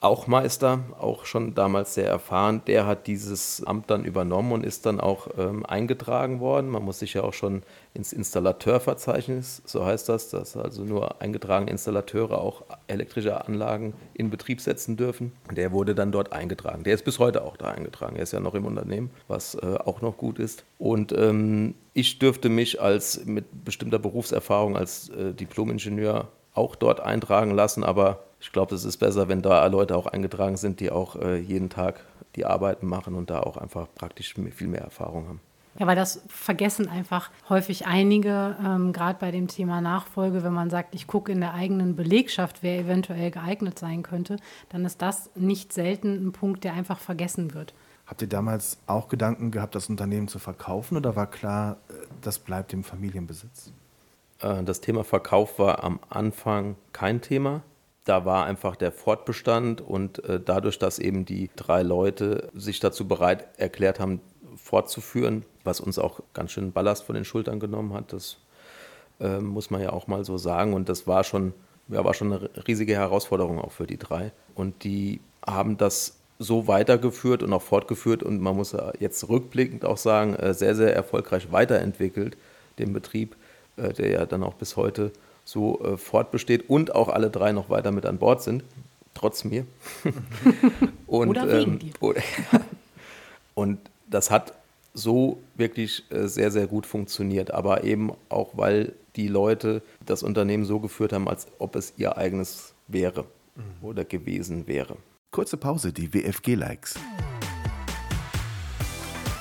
auch 0.00 0.26
Meister, 0.26 0.80
auch 1.00 1.24
schon 1.24 1.54
damals 1.54 1.94
sehr 1.94 2.06
erfahren, 2.06 2.60
der 2.66 2.86
hat 2.86 3.06
dieses 3.06 3.64
Amt 3.64 3.90
dann 3.90 4.04
übernommen 4.04 4.52
und 4.52 4.64
ist 4.64 4.84
dann 4.84 5.00
auch 5.00 5.28
ähm, 5.38 5.64
eingetragen 5.64 6.38
worden. 6.38 6.68
Man 6.68 6.84
muss 6.84 6.98
sich 6.98 7.14
ja 7.14 7.22
auch 7.22 7.32
schon 7.32 7.62
ins 7.94 8.12
Installateurverzeichnis, 8.12 9.62
so 9.64 9.86
heißt 9.86 10.10
das, 10.10 10.28
dass 10.28 10.54
also 10.56 10.84
nur 10.84 11.22
eingetragene 11.22 11.70
Installateure 11.70 12.38
auch 12.38 12.62
elektrische 12.88 13.42
Anlagen 13.46 13.94
in 14.12 14.28
Betrieb 14.28 14.60
setzen 14.60 14.98
dürfen. 14.98 15.32
Der 15.50 15.72
wurde 15.72 15.94
dann 15.94 16.12
dort 16.12 16.30
eingetragen. 16.32 16.84
Der 16.84 16.94
ist 16.94 17.04
bis 17.04 17.18
heute 17.18 17.42
auch 17.42 17.56
da 17.56 17.70
eingetragen. 17.70 18.16
Er 18.16 18.24
ist 18.24 18.32
ja 18.32 18.40
noch 18.40 18.54
im 18.54 18.66
Unternehmen, 18.66 19.10
was 19.28 19.54
äh, 19.54 19.78
auch 19.84 20.02
noch 20.02 20.18
gut 20.18 20.38
ist. 20.38 20.64
Und 20.78 21.12
ähm, 21.12 21.74
ich 21.94 22.18
dürfte 22.18 22.50
mich 22.50 22.82
als 22.82 23.24
mit 23.24 23.64
bestimmter 23.64 23.98
Berufserfahrung 23.98 24.76
als 24.76 25.08
äh, 25.08 25.32
Diplomingenieur 25.32 26.28
auch 26.52 26.74
dort 26.74 27.00
eintragen 27.00 27.50
lassen, 27.50 27.82
aber 27.82 28.25
ich 28.40 28.52
glaube, 28.52 28.74
es 28.74 28.84
ist 28.84 28.98
besser, 28.98 29.28
wenn 29.28 29.42
da 29.42 29.66
Leute 29.66 29.96
auch 29.96 30.06
eingetragen 30.06 30.56
sind, 30.56 30.80
die 30.80 30.90
auch 30.90 31.16
äh, 31.16 31.38
jeden 31.38 31.70
Tag 31.70 32.04
die 32.36 32.44
Arbeiten 32.44 32.86
machen 32.86 33.14
und 33.14 33.30
da 33.30 33.40
auch 33.40 33.56
einfach 33.56 33.86
praktisch 33.94 34.34
viel 34.34 34.68
mehr 34.68 34.82
Erfahrung 34.82 35.26
haben. 35.28 35.40
Ja, 35.78 35.86
weil 35.86 35.96
das 35.96 36.22
vergessen 36.28 36.88
einfach 36.88 37.30
häufig 37.50 37.86
einige, 37.86 38.56
ähm, 38.64 38.92
gerade 38.92 39.18
bei 39.18 39.30
dem 39.30 39.46
Thema 39.46 39.80
Nachfolge, 39.80 40.42
wenn 40.42 40.52
man 40.52 40.70
sagt, 40.70 40.94
ich 40.94 41.06
gucke 41.06 41.32
in 41.32 41.40
der 41.40 41.52
eigenen 41.52 41.96
Belegschaft, 41.96 42.62
wer 42.62 42.78
eventuell 42.78 43.30
geeignet 43.30 43.78
sein 43.78 44.02
könnte, 44.02 44.36
dann 44.70 44.86
ist 44.86 45.02
das 45.02 45.30
nicht 45.34 45.72
selten 45.74 46.28
ein 46.28 46.32
Punkt, 46.32 46.64
der 46.64 46.72
einfach 46.72 46.98
vergessen 46.98 47.52
wird. 47.52 47.74
Habt 48.06 48.22
ihr 48.22 48.28
damals 48.28 48.78
auch 48.86 49.08
Gedanken 49.08 49.50
gehabt, 49.50 49.74
das 49.74 49.90
Unternehmen 49.90 50.28
zu 50.28 50.38
verkaufen 50.38 50.96
oder 50.96 51.14
war 51.14 51.26
klar, 51.26 51.76
äh, 51.88 51.92
das 52.22 52.38
bleibt 52.38 52.72
im 52.72 52.82
Familienbesitz? 52.82 53.72
Äh, 54.40 54.62
das 54.62 54.80
Thema 54.80 55.04
Verkauf 55.04 55.58
war 55.58 55.84
am 55.84 56.00
Anfang 56.08 56.76
kein 56.92 57.20
Thema. 57.20 57.62
Da 58.06 58.24
war 58.24 58.46
einfach 58.46 58.76
der 58.76 58.92
Fortbestand 58.92 59.80
und 59.80 60.24
äh, 60.24 60.40
dadurch, 60.42 60.78
dass 60.78 61.00
eben 61.00 61.24
die 61.24 61.50
drei 61.56 61.82
Leute 61.82 62.48
sich 62.54 62.78
dazu 62.78 63.08
bereit 63.08 63.48
erklärt 63.58 63.98
haben, 63.98 64.20
fortzuführen, 64.56 65.44
was 65.64 65.80
uns 65.80 65.98
auch 65.98 66.20
ganz 66.32 66.52
schön 66.52 66.70
Ballast 66.70 67.02
von 67.02 67.16
den 67.16 67.24
Schultern 67.24 67.58
genommen 67.58 67.92
hat, 67.92 68.12
das 68.12 68.38
äh, 69.18 69.40
muss 69.40 69.70
man 69.70 69.82
ja 69.82 69.90
auch 69.92 70.06
mal 70.06 70.24
so 70.24 70.38
sagen. 70.38 70.72
Und 70.72 70.88
das 70.88 71.08
war 71.08 71.24
schon, 71.24 71.52
ja, 71.88 72.04
war 72.04 72.14
schon 72.14 72.32
eine 72.32 72.48
riesige 72.68 72.94
Herausforderung 72.94 73.60
auch 73.60 73.72
für 73.72 73.88
die 73.88 73.98
drei. 73.98 74.30
Und 74.54 74.84
die 74.84 75.20
haben 75.44 75.76
das 75.76 76.20
so 76.38 76.68
weitergeführt 76.68 77.42
und 77.42 77.52
auch 77.52 77.62
fortgeführt 77.62 78.22
und 78.22 78.40
man 78.40 78.54
muss 78.54 78.76
jetzt 79.00 79.28
rückblickend 79.28 79.84
auch 79.84 79.96
sagen, 79.96 80.36
äh, 80.36 80.54
sehr, 80.54 80.76
sehr 80.76 80.94
erfolgreich 80.94 81.50
weiterentwickelt, 81.50 82.36
den 82.78 82.92
Betrieb, 82.92 83.34
äh, 83.76 83.92
der 83.92 84.10
ja 84.10 84.26
dann 84.26 84.44
auch 84.44 84.54
bis 84.54 84.76
heute 84.76 85.10
so 85.46 85.80
äh, 85.80 85.96
fortbesteht 85.96 86.68
und 86.68 86.94
auch 86.94 87.08
alle 87.08 87.30
drei 87.30 87.52
noch 87.52 87.70
weiter 87.70 87.92
mit 87.92 88.04
an 88.04 88.18
Bord 88.18 88.42
sind, 88.42 88.64
trotz 89.14 89.44
mir. 89.44 89.64
und, 91.06 91.28
oder 91.28 91.48
wegen 91.48 91.72
ähm, 91.74 91.78
dir. 91.78 91.92
Oder. 92.00 92.20
Und 93.54 93.78
das 94.10 94.30
hat 94.30 94.52
so 94.92 95.38
wirklich 95.54 96.04
äh, 96.10 96.26
sehr, 96.26 96.50
sehr 96.50 96.66
gut 96.66 96.84
funktioniert, 96.84 97.52
aber 97.52 97.84
eben 97.84 98.12
auch, 98.28 98.50
weil 98.58 98.92
die 99.16 99.28
Leute 99.28 99.80
das 100.04 100.22
Unternehmen 100.22 100.66
so 100.66 100.78
geführt 100.78 101.14
haben, 101.14 101.26
als 101.26 101.46
ob 101.58 101.74
es 101.74 101.94
ihr 101.96 102.18
eigenes 102.18 102.74
wäre 102.86 103.24
mhm. 103.54 103.88
oder 103.88 104.04
gewesen 104.04 104.66
wäre. 104.66 104.98
Kurze 105.30 105.56
Pause, 105.56 105.92
die 105.92 106.12
WFG-Likes. 106.12 106.96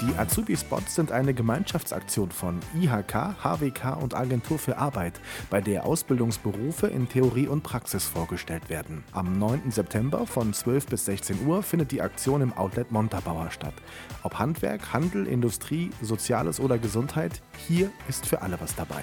Die 0.06 0.16
Azubi-Spots 0.20 0.94
sind 0.94 1.12
eine 1.12 1.34
Gemeinschaftsaktion 1.34 2.30
von 2.30 2.60
IHK, 2.80 3.44
HWK 3.44 3.98
und 4.00 4.14
Agentur 4.14 4.60
für 4.60 4.78
Arbeit, 4.78 5.20
bei 5.50 5.62
der 5.62 5.86
Ausbildungsberufe 5.88 6.86
in 6.86 7.10
Theorie 7.10 7.48
und 7.48 7.64
Praxis 7.64 8.04
vorgestellt 8.06 8.70
werden. 8.70 9.04
Am 9.14 9.40
9. 9.40 9.72
September 9.72 10.28
von 10.28 10.54
12 10.54 10.86
bis 10.86 11.06
16 11.06 11.48
Uhr 11.48 11.64
findet 11.64 11.92
die 11.92 12.04
Aktion 12.04 12.42
im 12.42 12.54
Outlet 12.54 12.92
Montabaur 12.92 13.50
statt. 13.50 13.74
Ob 14.22 14.38
Handwerk, 14.38 14.94
Handel, 14.94 15.26
Industrie, 15.26 15.90
Soziales 16.02 16.60
oder 16.60 16.78
Gesundheit, 16.78 17.42
hier 17.68 17.90
ist 18.08 18.28
für 18.28 18.44
alle 18.44 18.62
was 18.62 18.76
dabei. 18.76 19.02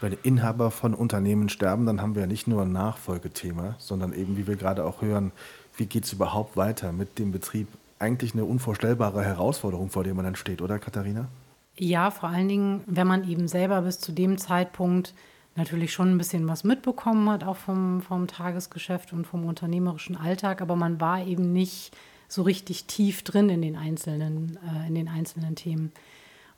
Wenn 0.00 0.16
Inhaber 0.22 0.70
von 0.70 0.94
Unternehmen 0.94 1.48
sterben, 1.48 1.86
dann 1.86 2.00
haben 2.00 2.16
wir 2.16 2.26
nicht 2.26 2.48
nur 2.48 2.62
ein 2.62 2.72
Nachfolgethema, 2.72 3.76
sondern 3.78 4.14
eben, 4.14 4.36
wie 4.36 4.46
wir 4.46 4.56
gerade 4.56 4.84
auch 4.84 5.02
hören, 5.02 5.30
wie 5.76 5.86
geht 5.86 6.06
es 6.06 6.12
überhaupt 6.12 6.56
weiter 6.56 6.90
mit 6.90 7.18
dem 7.18 7.30
Betrieb 7.32 7.68
eigentlich 8.00 8.32
eine 8.32 8.44
unvorstellbare 8.44 9.22
Herausforderung, 9.22 9.90
vor 9.90 10.04
der 10.04 10.14
man 10.14 10.24
dann 10.24 10.36
steht, 10.36 10.62
oder 10.62 10.78
Katharina? 10.78 11.28
Ja, 11.76 12.10
vor 12.10 12.28
allen 12.28 12.48
Dingen, 12.48 12.82
wenn 12.86 13.06
man 13.06 13.28
eben 13.28 13.46
selber 13.46 13.82
bis 13.82 14.00
zu 14.00 14.12
dem 14.12 14.38
Zeitpunkt 14.38 15.14
natürlich 15.56 15.92
schon 15.92 16.10
ein 16.10 16.18
bisschen 16.18 16.48
was 16.48 16.64
mitbekommen 16.64 17.28
hat, 17.30 17.44
auch 17.44 17.56
vom, 17.56 18.00
vom 18.02 18.26
Tagesgeschäft 18.26 19.12
und 19.12 19.26
vom 19.26 19.44
unternehmerischen 19.44 20.16
Alltag, 20.16 20.62
aber 20.62 20.76
man 20.76 21.00
war 21.00 21.24
eben 21.24 21.52
nicht 21.52 21.96
so 22.28 22.42
richtig 22.42 22.84
tief 22.86 23.22
drin 23.22 23.48
in 23.48 23.60
den 23.60 23.76
einzelnen, 23.76 24.58
äh, 24.66 24.88
in 24.88 24.94
den 24.94 25.08
einzelnen 25.08 25.56
Themen. 25.56 25.92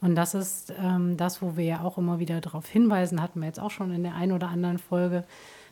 Und 0.01 0.17
das 0.17 0.35
ist 0.35 0.73
ähm, 0.79 1.17
das, 1.17 1.41
wo 1.43 1.57
wir 1.57 1.65
ja 1.65 1.81
auch 1.83 1.97
immer 1.97 2.19
wieder 2.19 2.41
darauf 2.41 2.69
hinweisen, 2.69 3.23
hatten 3.23 3.41
wir 3.41 3.47
jetzt 3.47 3.61
auch 3.61 3.71
schon 3.71 3.93
in 3.93 4.03
der 4.03 4.15
einen 4.15 4.33
oder 4.33 4.49
anderen 4.49 4.79
Folge. 4.79 5.25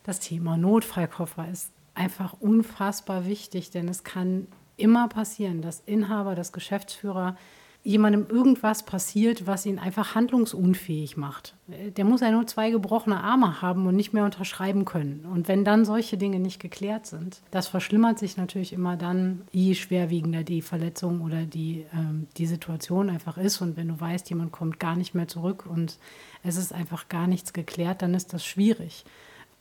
Das 0.05 0.21
Thema 0.21 0.57
Notfallkoffer 0.57 1.49
ist 1.49 1.71
einfach 1.95 2.35
unfassbar 2.41 3.27
wichtig, 3.27 3.71
denn 3.71 3.89
es 3.89 4.05
kann 4.05 4.47
immer 4.81 5.09
passieren, 5.09 5.63
dass 5.63 5.83
Inhaber, 5.87 6.35
dass 6.35 6.53
Geschäftsführer 6.53 7.37
jemandem 7.83 8.27
irgendwas 8.29 8.83
passiert, 8.85 9.47
was 9.47 9.65
ihn 9.65 9.79
einfach 9.79 10.15
handlungsunfähig 10.15 11.17
macht. 11.17 11.55
Der 11.97 12.05
muss 12.05 12.21
ja 12.21 12.31
nur 12.31 12.47
zwei 12.47 12.71
gebrochene 12.71 13.23
Arme 13.23 13.63
haben 13.63 13.87
und 13.87 13.97
nicht 13.97 14.13
mehr 14.13 14.25
unterschreiben 14.25 14.85
können. 14.85 15.25
Und 15.25 15.49
wenn 15.49 15.65
dann 15.65 15.87
solche 15.87 16.19
Dinge 16.19 16.41
nicht 16.41 16.61
geklärt 16.61 17.07
sind, 17.07 17.41
das 17.51 17.69
verschlimmert 17.69 18.19
sich 18.19 18.37
natürlich 18.37 18.75
immer 18.75 18.97
dann, 18.97 19.43
je 19.51 19.75
schwerwiegender 19.75 20.43
die 20.43 20.61
Verletzung 20.61 21.23
oder 21.23 21.47
die, 21.47 21.87
ähm, 21.95 22.27
die 22.37 22.47
Situation 22.47 23.09
einfach 23.09 23.39
ist. 23.39 23.63
Und 23.63 23.79
wenn 23.79 23.89
du 23.89 23.99
weißt, 23.99 24.29
jemand 24.29 24.53
kommt 24.53 24.79
gar 24.79 24.97
nicht 24.97 25.15
mehr 25.15 25.29
zurück 25.29 25.65
und 25.67 25.99
es 26.43 26.57
ist 26.57 26.75
einfach 26.75 27.09
gar 27.09 27.27
nichts 27.27 27.55
geklärt, 27.55 28.03
dann 28.03 28.13
ist 28.13 28.35
das 28.35 28.45
schwierig. 28.45 29.05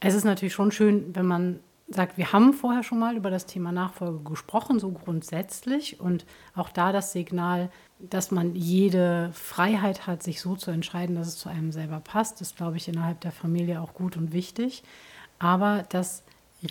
Es 0.01 0.13
ist 0.13 0.25
natürlich 0.25 0.53
schon 0.53 0.71
schön, 0.71 1.15
wenn 1.15 1.25
man 1.25 1.59
sagt, 1.91 2.17
wir 2.17 2.31
haben 2.31 2.53
vorher 2.53 2.84
schon 2.84 3.00
mal 3.00 3.15
über 3.15 3.29
das 3.29 3.46
Thema 3.46 3.72
Nachfolge 3.72 4.19
gesprochen, 4.24 4.79
so 4.79 4.91
grundsätzlich. 4.91 6.00
Und 6.00 6.25
auch 6.55 6.69
da 6.69 6.91
das 6.91 7.12
Signal, 7.12 7.69
dass 8.00 8.31
man 8.31 8.55
jede 8.55 9.31
Freiheit 9.34 10.05
hat, 10.05 10.24
sich 10.24 10.41
so 10.41 10.55
zu 10.55 10.72
entscheiden, 10.72 11.15
dass 11.15 11.27
es 11.27 11.38
zu 11.38 11.50
einem 11.50 11.72
selber 11.72 12.00
passt, 12.00 12.41
ist, 12.41 12.58
glaube 12.58 12.77
ich, 12.77 12.88
innerhalb 12.88 13.22
der 13.22 13.31
Familie 13.31 13.81
auch 13.81 13.93
gut 13.93 14.17
und 14.17 14.34
wichtig. 14.34 14.84
Aber 15.39 15.86
das 15.89 16.24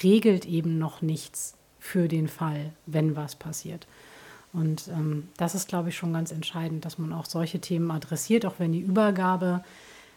regelt 0.03 0.47
eben 0.47 0.79
noch 0.79 1.03
nichts 1.03 1.55
für 1.81 2.09
den 2.09 2.29
Fall, 2.29 2.73
wenn 2.87 3.17
was 3.17 3.37
passiert. 3.37 3.87
Und 4.53 4.89
ähm, 4.89 5.29
das 5.37 5.55
ist, 5.55 5.69
glaube 5.69 5.91
ich, 5.91 5.97
schon 5.97 6.13
ganz 6.13 6.33
entscheidend, 6.33 6.85
dass 6.85 6.99
man 6.99 7.13
auch 7.13 7.27
solche 7.27 7.61
Themen 7.61 7.91
adressiert, 7.91 8.47
auch 8.47 8.55
wenn 8.59 8.73
die 8.73 8.81
Übergabe 8.81 9.63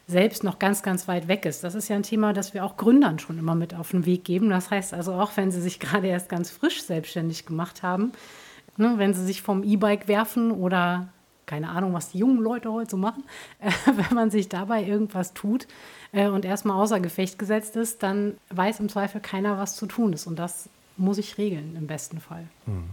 selbst 0.08 0.43
noch 0.43 0.60
ganz, 0.60 0.84
ganz 0.84 1.08
weit 1.08 1.27
weg 1.27 1.46
ist. 1.46 1.63
Das 1.63 1.75
ist 1.75 1.88
ja 1.88 1.96
ein 1.96 2.03
Thema, 2.03 2.34
das 2.34 2.53
wir 2.53 2.65
auch 2.65 2.77
Gründern 2.77 3.20
schon 3.20 3.38
immer 3.38 3.55
mit 3.55 3.74
auf 3.74 3.91
den 3.91 4.05
Weg 4.05 4.25
geben. 4.25 4.50
Das 4.50 4.70
heißt 4.70 4.93
also 4.93 5.13
auch, 5.13 5.31
wenn 5.36 5.51
sie 5.51 5.62
sich 5.62 5.79
gerade 5.79 6.08
erst 6.08 6.29
ganz 6.29 6.51
frisch 6.51 6.84
selbstständig 6.84 7.46
gemacht 7.46 7.84
haben, 7.84 8.12
ne, 8.77 8.93
wenn 8.98 9.13
sie 9.13 9.25
sich 9.25 9.41
vom 9.41 9.63
E-Bike 9.63 10.08
werfen 10.08 10.51
oder 10.51 11.10
keine 11.46 11.70
Ahnung, 11.70 11.93
was 11.93 12.12
die 12.12 12.20
jungen 12.20 12.39
Leute 12.39 12.72
heute 12.72 12.91
so 12.91 12.98
machen, 12.98 13.24
äh, 13.60 13.72
wenn 13.86 14.15
man 14.15 14.31
sich 14.31 14.48
dabei 14.48 14.84
irgendwas 14.84 15.34
tut 15.34 15.67
äh, 16.13 16.27
und 16.27 16.46
erstmal 16.46 16.81
außer 16.81 17.00
Gefecht 17.00 17.38
gesetzt 17.38 17.75
ist, 17.75 18.03
dann 18.03 18.38
weiß 18.50 18.79
im 18.79 18.89
Zweifel 18.89 19.22
keiner, 19.22 19.58
was 19.58 19.75
zu 19.75 19.86
tun 19.86 20.13
ist. 20.13 20.27
Und 20.27 20.39
das 20.39 20.70
muss 20.98 21.17
ich 21.17 21.38
regeln 21.38 21.75
im 21.77 21.88
besten 21.88 22.20
Fall. 22.20 22.48
Mhm. 22.65 22.91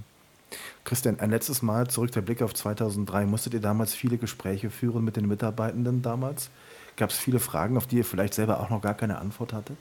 Christian, 0.84 1.20
ein 1.20 1.30
letztes 1.30 1.62
Mal 1.62 1.88
zurück 1.88 2.10
der 2.12 2.22
Blick 2.22 2.42
auf 2.42 2.54
2003. 2.54 3.26
Musstet 3.26 3.54
ihr 3.54 3.60
damals 3.60 3.94
viele 3.94 4.16
Gespräche 4.16 4.70
führen 4.70 5.04
mit 5.04 5.16
den 5.16 5.28
Mitarbeitenden 5.28 6.02
damals? 6.02 6.50
Gab 6.98 7.10
es 7.10 7.18
viele 7.18 7.38
Fragen, 7.38 7.76
auf 7.76 7.86
die 7.86 7.98
ihr 7.98 8.04
vielleicht 8.04 8.34
selber 8.34 8.58
auch 8.60 8.70
noch 8.70 8.82
gar 8.82 8.94
keine 8.94 9.18
Antwort 9.18 9.52
hattet? 9.52 9.78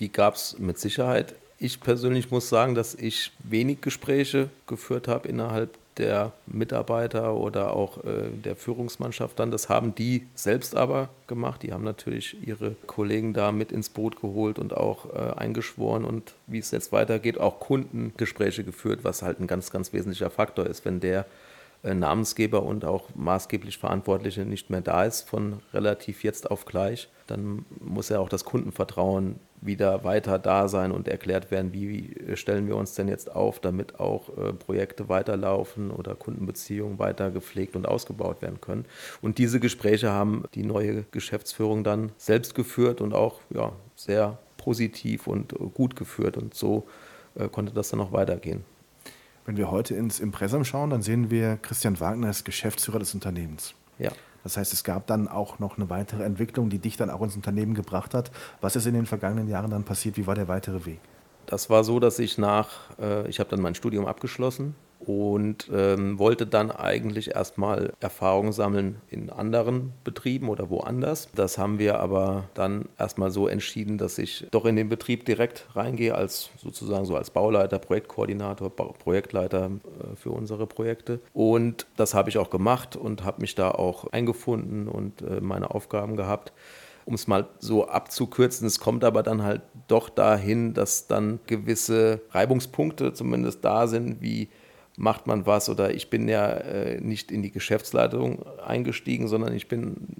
Die 0.00 0.10
gab 0.10 0.34
es 0.34 0.58
mit 0.58 0.78
Sicherheit. 0.78 1.34
Ich 1.58 1.80
persönlich 1.80 2.30
muss 2.30 2.48
sagen, 2.48 2.74
dass 2.74 2.94
ich 2.94 3.32
wenig 3.40 3.82
Gespräche 3.82 4.48
geführt 4.66 5.06
habe 5.06 5.28
innerhalb 5.28 5.76
der 5.98 6.32
Mitarbeiter 6.46 7.34
oder 7.34 7.74
auch 7.74 8.04
äh, 8.04 8.30
der 8.30 8.56
Führungsmannschaft 8.56 9.38
dann. 9.38 9.50
Das 9.50 9.68
haben 9.68 9.94
die 9.94 10.26
selbst 10.34 10.76
aber 10.76 11.10
gemacht. 11.26 11.62
Die 11.62 11.72
haben 11.72 11.84
natürlich 11.84 12.36
ihre 12.46 12.76
Kollegen 12.86 13.34
da 13.34 13.52
mit 13.52 13.70
ins 13.70 13.90
Boot 13.90 14.20
geholt 14.20 14.58
und 14.58 14.74
auch 14.74 15.12
äh, 15.12 15.34
eingeschworen 15.36 16.04
und 16.04 16.34
wie 16.46 16.58
es 16.58 16.70
jetzt 16.70 16.92
weitergeht, 16.92 17.38
auch 17.38 17.60
Kundengespräche 17.60 18.64
geführt, 18.64 19.00
was 19.02 19.20
halt 19.20 19.40
ein 19.40 19.46
ganz, 19.46 19.70
ganz 19.70 19.92
wesentlicher 19.92 20.30
Faktor 20.30 20.66
ist. 20.66 20.84
Wenn 20.86 21.00
der 21.00 21.26
Namensgeber 21.82 22.62
und 22.62 22.84
auch 22.84 23.08
maßgeblich 23.14 23.78
Verantwortliche 23.78 24.44
nicht 24.44 24.70
mehr 24.70 24.80
da 24.80 25.04
ist, 25.04 25.28
von 25.28 25.60
relativ 25.72 26.24
jetzt 26.24 26.50
auf 26.50 26.64
gleich, 26.64 27.08
dann 27.26 27.64
muss 27.80 28.08
ja 28.08 28.18
auch 28.18 28.28
das 28.28 28.44
Kundenvertrauen 28.44 29.38
wieder 29.60 30.04
weiter 30.04 30.38
da 30.38 30.68
sein 30.68 30.92
und 30.92 31.08
erklärt 31.08 31.50
werden, 31.50 31.72
wie 31.72 32.14
stellen 32.34 32.66
wir 32.68 32.76
uns 32.76 32.94
denn 32.94 33.08
jetzt 33.08 33.34
auf, 33.34 33.60
damit 33.60 33.98
auch 33.98 34.28
äh, 34.36 34.52
Projekte 34.52 35.08
weiterlaufen 35.08 35.90
oder 35.90 36.14
Kundenbeziehungen 36.14 36.98
weiter 36.98 37.30
gepflegt 37.30 37.74
und 37.74 37.86
ausgebaut 37.86 38.40
werden 38.42 38.60
können. 38.60 38.84
Und 39.20 39.38
diese 39.38 39.60
Gespräche 39.60 40.10
haben 40.10 40.44
die 40.54 40.64
neue 40.64 41.04
Geschäftsführung 41.10 41.84
dann 41.84 42.12
selbst 42.16 42.54
geführt 42.54 43.00
und 43.00 43.14
auch 43.14 43.40
ja, 43.50 43.72
sehr 43.96 44.38
positiv 44.56 45.26
und 45.26 45.54
gut 45.74 45.96
geführt 45.96 46.36
und 46.36 46.54
so 46.54 46.86
äh, 47.34 47.48
konnte 47.48 47.72
das 47.72 47.90
dann 47.90 48.00
auch 48.00 48.12
weitergehen. 48.12 48.64
Wenn 49.48 49.56
wir 49.56 49.70
heute 49.70 49.94
ins 49.94 50.20
Impressum 50.20 50.62
schauen, 50.62 50.90
dann 50.90 51.00
sehen 51.00 51.30
wir 51.30 51.56
Christian 51.56 51.98
Wagner 52.00 52.26
als 52.26 52.44
Geschäftsführer 52.44 52.98
des 52.98 53.14
Unternehmens. 53.14 53.72
Ja. 53.98 54.10
Das 54.44 54.58
heißt, 54.58 54.74
es 54.74 54.84
gab 54.84 55.06
dann 55.06 55.26
auch 55.26 55.58
noch 55.58 55.78
eine 55.78 55.88
weitere 55.88 56.22
Entwicklung, 56.22 56.68
die 56.68 56.78
dich 56.78 56.98
dann 56.98 57.08
auch 57.08 57.22
ins 57.22 57.34
Unternehmen 57.34 57.72
gebracht 57.72 58.12
hat. 58.12 58.30
Was 58.60 58.76
ist 58.76 58.84
in 58.84 58.92
den 58.92 59.06
vergangenen 59.06 59.48
Jahren 59.48 59.70
dann 59.70 59.84
passiert? 59.84 60.18
Wie 60.18 60.26
war 60.26 60.34
der 60.34 60.48
weitere 60.48 60.84
Weg? 60.84 61.00
Das 61.46 61.70
war 61.70 61.82
so, 61.82 61.98
dass 61.98 62.18
ich 62.18 62.36
nach, 62.36 62.90
äh, 63.00 63.26
ich 63.26 63.40
habe 63.40 63.48
dann 63.48 63.62
mein 63.62 63.74
Studium 63.74 64.04
abgeschlossen 64.04 64.74
und 64.98 65.70
ähm, 65.72 66.18
wollte 66.18 66.46
dann 66.46 66.70
eigentlich 66.70 67.34
erstmal 67.34 67.92
Erfahrungen 68.00 68.52
sammeln 68.52 69.00
in 69.08 69.30
anderen 69.30 69.92
Betrieben 70.04 70.48
oder 70.48 70.70
woanders. 70.70 71.28
Das 71.34 71.58
haben 71.58 71.78
wir 71.78 72.00
aber 72.00 72.44
dann 72.54 72.86
erstmal 72.98 73.30
so 73.30 73.48
entschieden, 73.48 73.98
dass 73.98 74.18
ich 74.18 74.46
doch 74.50 74.64
in 74.64 74.76
den 74.76 74.88
Betrieb 74.88 75.24
direkt 75.24 75.66
reingehe 75.74 76.14
als 76.14 76.50
sozusagen 76.56 77.04
so 77.04 77.16
als 77.16 77.30
Bauleiter, 77.30 77.78
Projektkoordinator, 77.78 78.70
Projektleiter 78.70 79.66
äh, 79.66 80.16
für 80.16 80.30
unsere 80.30 80.66
Projekte. 80.66 81.20
Und 81.32 81.86
das 81.96 82.14
habe 82.14 82.28
ich 82.30 82.38
auch 82.38 82.50
gemacht 82.50 82.96
und 82.96 83.24
habe 83.24 83.40
mich 83.40 83.54
da 83.54 83.70
auch 83.70 84.12
eingefunden 84.12 84.88
und 84.88 85.22
äh, 85.22 85.40
meine 85.40 85.70
Aufgaben 85.70 86.16
gehabt 86.16 86.52
um 87.04 87.14
es 87.14 87.26
mal 87.26 87.48
so 87.58 87.88
abzukürzen. 87.88 88.66
Es 88.66 88.80
kommt 88.80 89.02
aber 89.02 89.22
dann 89.22 89.42
halt 89.42 89.62
doch 89.88 90.10
dahin, 90.10 90.74
dass 90.74 91.06
dann 91.06 91.40
gewisse 91.46 92.20
Reibungspunkte 92.32 93.14
zumindest 93.14 93.64
da 93.64 93.86
sind, 93.86 94.20
wie 94.20 94.50
macht 94.98 95.28
man 95.28 95.46
was 95.46 95.68
oder 95.68 95.94
ich 95.94 96.10
bin 96.10 96.28
ja 96.28 96.50
äh, 96.50 97.00
nicht 97.00 97.30
in 97.30 97.42
die 97.42 97.52
Geschäftsleitung 97.52 98.44
eingestiegen, 98.58 99.28
sondern 99.28 99.54
ich 99.54 99.68
bin 99.68 100.16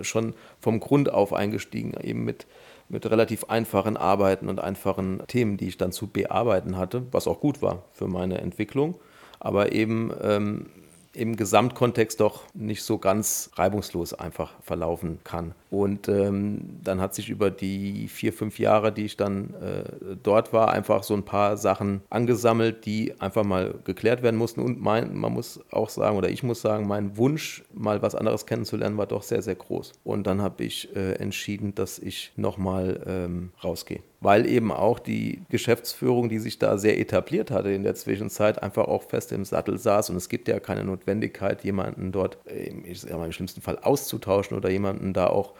schon 0.00 0.34
vom 0.60 0.80
Grund 0.80 1.12
auf 1.12 1.32
eingestiegen, 1.32 1.92
eben 2.02 2.24
mit, 2.24 2.46
mit 2.88 3.08
relativ 3.08 3.44
einfachen 3.44 3.96
Arbeiten 3.96 4.48
und 4.48 4.60
einfachen 4.60 5.22
Themen, 5.28 5.58
die 5.58 5.68
ich 5.68 5.76
dann 5.76 5.92
zu 5.92 6.06
bearbeiten 6.06 6.78
hatte, 6.78 7.02
was 7.12 7.28
auch 7.28 7.38
gut 7.38 7.60
war 7.60 7.82
für 7.92 8.08
meine 8.08 8.38
Entwicklung, 8.38 8.96
aber 9.40 9.72
eben 9.72 10.10
ähm, 10.22 10.66
im 11.14 11.36
Gesamtkontext 11.36 12.20
doch 12.20 12.42
nicht 12.54 12.82
so 12.82 12.98
ganz 12.98 13.50
reibungslos 13.54 14.14
einfach 14.14 14.52
verlaufen 14.62 15.18
kann. 15.24 15.54
Und 15.70 16.08
ähm, 16.08 16.80
dann 16.82 17.00
hat 17.00 17.14
sich 17.14 17.30
über 17.30 17.50
die 17.50 18.08
vier, 18.08 18.32
fünf 18.32 18.58
Jahre, 18.58 18.92
die 18.92 19.04
ich 19.04 19.16
dann 19.16 19.54
äh, 19.54 20.16
dort 20.22 20.52
war, 20.52 20.70
einfach 20.70 21.02
so 21.02 21.14
ein 21.14 21.24
paar 21.24 21.56
Sachen 21.56 22.02
angesammelt, 22.10 22.86
die 22.86 23.20
einfach 23.20 23.44
mal 23.44 23.74
geklärt 23.84 24.22
werden 24.22 24.36
mussten. 24.36 24.60
Und 24.60 24.80
mein, 24.80 25.16
man 25.16 25.32
muss 25.32 25.60
auch 25.70 25.88
sagen, 25.88 26.16
oder 26.16 26.28
ich 26.28 26.42
muss 26.42 26.60
sagen, 26.60 26.86
mein 26.86 27.16
Wunsch, 27.16 27.64
mal 27.72 28.02
was 28.02 28.14
anderes 28.14 28.46
kennenzulernen, 28.46 28.98
war 28.98 29.06
doch 29.06 29.22
sehr, 29.22 29.42
sehr 29.42 29.56
groß. 29.56 29.92
Und 30.04 30.26
dann 30.26 30.42
habe 30.42 30.64
ich 30.64 30.94
äh, 30.94 31.14
entschieden, 31.14 31.74
dass 31.74 31.98
ich 31.98 32.32
nochmal 32.36 33.02
ähm, 33.06 33.52
rausgehe 33.62 34.00
weil 34.24 34.46
eben 34.46 34.72
auch 34.72 34.98
die 34.98 35.42
Geschäftsführung, 35.50 36.30
die 36.30 36.38
sich 36.38 36.58
da 36.58 36.78
sehr 36.78 36.98
etabliert 36.98 37.50
hatte 37.50 37.70
in 37.70 37.82
der 37.82 37.94
Zwischenzeit, 37.94 38.62
einfach 38.62 38.86
auch 38.86 39.02
fest 39.02 39.32
im 39.32 39.44
Sattel 39.44 39.76
saß. 39.76 40.08
Und 40.08 40.16
es 40.16 40.30
gibt 40.30 40.48
ja 40.48 40.58
keine 40.60 40.82
Notwendigkeit, 40.82 41.62
jemanden 41.62 42.10
dort, 42.10 42.38
ich 42.84 43.02
sag 43.02 43.18
mal, 43.18 43.26
im 43.26 43.32
schlimmsten 43.32 43.60
Fall 43.60 43.78
auszutauschen 43.78 44.56
oder 44.56 44.70
jemanden 44.70 45.12
da 45.12 45.26
auch 45.26 45.52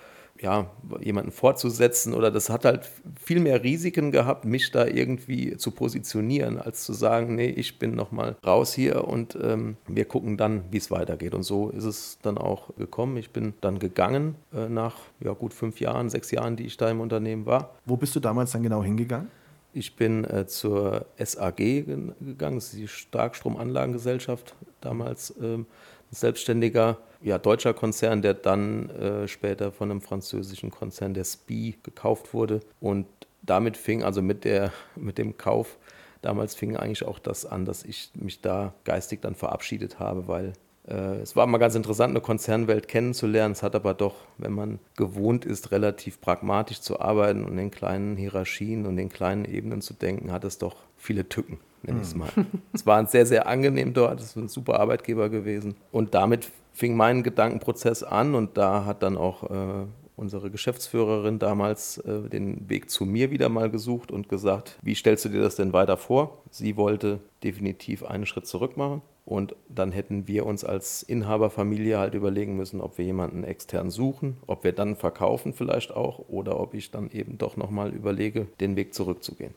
ja, 0.44 0.66
jemanden 1.00 1.32
fortzusetzen 1.32 2.12
oder 2.12 2.30
das 2.30 2.50
hat 2.50 2.66
halt 2.66 2.90
viel 3.18 3.40
mehr 3.40 3.64
Risiken 3.64 4.12
gehabt, 4.12 4.44
mich 4.44 4.70
da 4.70 4.86
irgendwie 4.86 5.56
zu 5.56 5.70
positionieren, 5.70 6.58
als 6.58 6.84
zu 6.84 6.92
sagen, 6.92 7.34
nee, 7.34 7.48
ich 7.48 7.78
bin 7.78 7.94
nochmal 7.94 8.36
raus 8.46 8.74
hier 8.74 9.08
und 9.08 9.38
ähm, 9.42 9.76
wir 9.88 10.04
gucken 10.04 10.36
dann, 10.36 10.64
wie 10.70 10.76
es 10.76 10.90
weitergeht. 10.90 11.34
Und 11.34 11.44
so 11.44 11.70
ist 11.70 11.84
es 11.84 12.18
dann 12.20 12.36
auch 12.36 12.76
gekommen. 12.76 13.16
Ich 13.16 13.30
bin 13.30 13.54
dann 13.62 13.78
gegangen 13.78 14.34
äh, 14.52 14.68
nach 14.68 14.96
ja, 15.20 15.32
gut 15.32 15.54
fünf 15.54 15.80
Jahren, 15.80 16.10
sechs 16.10 16.30
Jahren, 16.30 16.56
die 16.56 16.66
ich 16.66 16.76
da 16.76 16.90
im 16.90 17.00
Unternehmen 17.00 17.46
war. 17.46 17.70
Wo 17.86 17.96
bist 17.96 18.14
du 18.14 18.20
damals 18.20 18.52
dann 18.52 18.62
genau 18.62 18.84
hingegangen? 18.84 19.30
Ich 19.76 19.96
bin 19.96 20.22
äh, 20.24 20.46
zur 20.46 21.06
SAG 21.18 21.56
gegangen, 21.56 22.54
das 22.54 22.66
ist 22.66 22.76
die 22.76 22.86
Starkstromanlagengesellschaft 22.86 24.54
damals. 24.80 25.34
Ähm, 25.42 25.66
selbstständiger 26.12 26.98
ja, 27.20 27.38
deutscher 27.38 27.74
Konzern, 27.74 28.22
der 28.22 28.34
dann 28.34 28.88
äh, 28.90 29.26
später 29.26 29.72
von 29.72 29.90
einem 29.90 30.00
französischen 30.00 30.70
Konzern, 30.70 31.12
der 31.12 31.24
SPI, 31.24 31.76
gekauft 31.82 32.32
wurde. 32.34 32.60
Und 32.80 33.06
damit 33.42 33.76
fing, 33.76 34.04
also 34.04 34.22
mit, 34.22 34.44
der, 34.44 34.72
mit 34.96 35.18
dem 35.18 35.36
Kauf, 35.36 35.76
damals 36.22 36.54
fing 36.54 36.76
eigentlich 36.76 37.04
auch 37.04 37.18
das 37.18 37.44
an, 37.44 37.64
dass 37.64 37.82
ich 37.82 38.10
mich 38.14 38.40
da 38.40 38.74
geistig 38.84 39.22
dann 39.22 39.34
verabschiedet 39.34 39.98
habe, 39.98 40.28
weil 40.28 40.52
es 40.86 41.34
war 41.34 41.46
mal 41.46 41.58
ganz 41.58 41.74
interessant, 41.74 42.10
eine 42.10 42.20
Konzernwelt 42.20 42.88
kennenzulernen. 42.88 43.52
Es 43.52 43.62
hat 43.62 43.74
aber 43.74 43.94
doch, 43.94 44.16
wenn 44.36 44.52
man 44.52 44.78
gewohnt 44.96 45.46
ist, 45.46 45.72
relativ 45.72 46.20
pragmatisch 46.20 46.80
zu 46.80 47.00
arbeiten 47.00 47.44
und 47.44 47.56
in 47.56 47.70
kleinen 47.70 48.16
Hierarchien 48.16 48.84
und 48.84 48.98
in 48.98 49.08
kleinen 49.08 49.46
Ebenen 49.46 49.80
zu 49.80 49.94
denken, 49.94 50.30
hat 50.30 50.44
es 50.44 50.58
doch 50.58 50.76
viele 50.98 51.28
Tücken 51.28 51.58
nenne 51.86 52.00
ich 52.00 52.08
es 52.08 52.12
hm. 52.12 52.20
mal. 52.20 52.30
es 52.72 52.86
war 52.86 53.06
sehr, 53.06 53.26
sehr 53.26 53.46
angenehm 53.46 53.94
dort, 53.94 54.20
es 54.20 54.28
ist 54.28 54.36
ein 54.36 54.48
super 54.48 54.80
Arbeitgeber 54.80 55.28
gewesen. 55.28 55.76
Und 55.92 56.14
damit 56.14 56.50
fing 56.72 56.96
mein 56.96 57.22
Gedankenprozess 57.22 58.02
an 58.02 58.34
und 58.34 58.56
da 58.56 58.84
hat 58.84 59.02
dann 59.02 59.16
auch 59.16 59.44
äh, 59.44 59.86
unsere 60.16 60.50
Geschäftsführerin 60.50 61.38
damals 61.38 61.98
äh, 61.98 62.28
den 62.28 62.68
Weg 62.68 62.90
zu 62.90 63.04
mir 63.04 63.30
wieder 63.30 63.48
mal 63.48 63.70
gesucht 63.70 64.10
und 64.10 64.28
gesagt, 64.28 64.78
wie 64.82 64.94
stellst 64.94 65.24
du 65.24 65.28
dir 65.28 65.40
das 65.40 65.56
denn 65.56 65.72
weiter 65.72 65.96
vor? 65.96 66.42
Sie 66.50 66.76
wollte 66.76 67.20
definitiv 67.42 68.02
einen 68.02 68.26
Schritt 68.26 68.46
zurück 68.46 68.76
machen 68.76 69.02
Und 69.26 69.56
dann 69.68 69.90
hätten 69.90 70.28
wir 70.28 70.44
uns 70.44 70.64
als 70.64 71.02
Inhaberfamilie 71.02 71.98
halt 71.98 72.14
überlegen 72.14 72.56
müssen, 72.56 72.80
ob 72.80 72.98
wir 72.98 73.06
jemanden 73.06 73.42
extern 73.42 73.90
suchen, 73.90 74.36
ob 74.46 74.64
wir 74.64 74.72
dann 74.72 74.96
verkaufen 74.96 75.54
vielleicht 75.54 75.92
auch 75.92 76.28
oder 76.28 76.60
ob 76.60 76.74
ich 76.74 76.90
dann 76.90 77.10
eben 77.10 77.38
doch 77.38 77.56
nochmal 77.56 77.94
überlege, 77.94 78.46
den 78.60 78.76
Weg 78.76 78.92
zurückzugehen. 78.92 79.54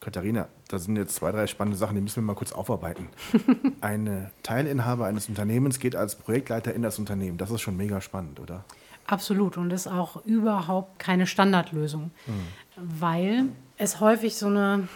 Katharina, 0.00 0.48
da 0.68 0.78
sind 0.78 0.96
jetzt 0.96 1.14
zwei, 1.14 1.32
drei 1.32 1.46
spannende 1.46 1.78
Sachen, 1.78 1.94
die 1.94 2.00
müssen 2.00 2.16
wir 2.16 2.22
mal 2.22 2.34
kurz 2.34 2.52
aufarbeiten. 2.52 3.08
Ein 3.80 4.30
Teilinhaber 4.42 5.06
eines 5.06 5.28
Unternehmens 5.28 5.78
geht 5.78 5.96
als 5.96 6.16
Projektleiter 6.16 6.74
in 6.74 6.82
das 6.82 6.98
Unternehmen. 6.98 7.38
Das 7.38 7.50
ist 7.50 7.60
schon 7.60 7.76
mega 7.76 8.00
spannend, 8.00 8.40
oder? 8.40 8.64
Absolut 9.06 9.56
und 9.56 9.72
ist 9.72 9.86
auch 9.86 10.24
überhaupt 10.24 10.98
keine 10.98 11.26
Standardlösung, 11.26 12.10
mhm. 12.26 12.32
weil 12.76 13.44
es 13.78 14.00
häufig 14.00 14.36
so 14.36 14.46
eine 14.46 14.88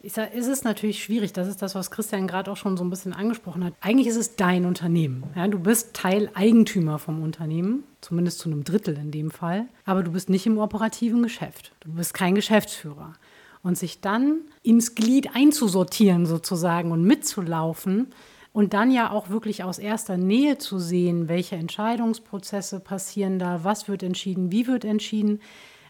ich 0.00 0.12
sage, 0.12 0.32
ist 0.32 0.46
es 0.46 0.62
natürlich 0.62 1.02
schwierig. 1.02 1.32
Das 1.32 1.48
ist 1.48 1.60
das, 1.60 1.74
was 1.74 1.90
Christian 1.90 2.28
gerade 2.28 2.50
auch 2.50 2.56
schon 2.56 2.76
so 2.76 2.84
ein 2.84 2.90
bisschen 2.90 3.12
angesprochen 3.12 3.64
hat. 3.64 3.74
Eigentlich 3.80 4.06
ist 4.06 4.16
es 4.16 4.36
dein 4.36 4.64
Unternehmen. 4.64 5.24
Ja, 5.34 5.48
du 5.48 5.58
bist 5.58 5.94
Teileigentümer 5.94 6.98
vom 6.98 7.22
Unternehmen, 7.22 7.84
zumindest 8.00 8.38
zu 8.38 8.48
einem 8.48 8.62
Drittel 8.62 8.96
in 8.96 9.10
dem 9.10 9.30
Fall. 9.30 9.66
Aber 9.84 10.02
du 10.02 10.12
bist 10.12 10.30
nicht 10.30 10.46
im 10.46 10.58
operativen 10.58 11.22
Geschäft. 11.22 11.72
Du 11.80 11.92
bist 11.92 12.14
kein 12.14 12.34
Geschäftsführer. 12.34 13.14
Und 13.62 13.76
sich 13.76 14.00
dann 14.00 14.42
ins 14.62 14.94
Glied 14.94 15.34
einzusortieren 15.34 16.26
sozusagen 16.26 16.92
und 16.92 17.02
mitzulaufen 17.02 18.06
und 18.52 18.72
dann 18.72 18.90
ja 18.92 19.10
auch 19.10 19.30
wirklich 19.30 19.64
aus 19.64 19.78
erster 19.78 20.16
Nähe 20.16 20.58
zu 20.58 20.78
sehen, 20.78 21.28
welche 21.28 21.56
Entscheidungsprozesse 21.56 22.80
passieren 22.80 23.38
da, 23.38 23.64
was 23.64 23.88
wird 23.88 24.04
entschieden, 24.04 24.52
wie 24.52 24.68
wird 24.68 24.84
entschieden, 24.84 25.40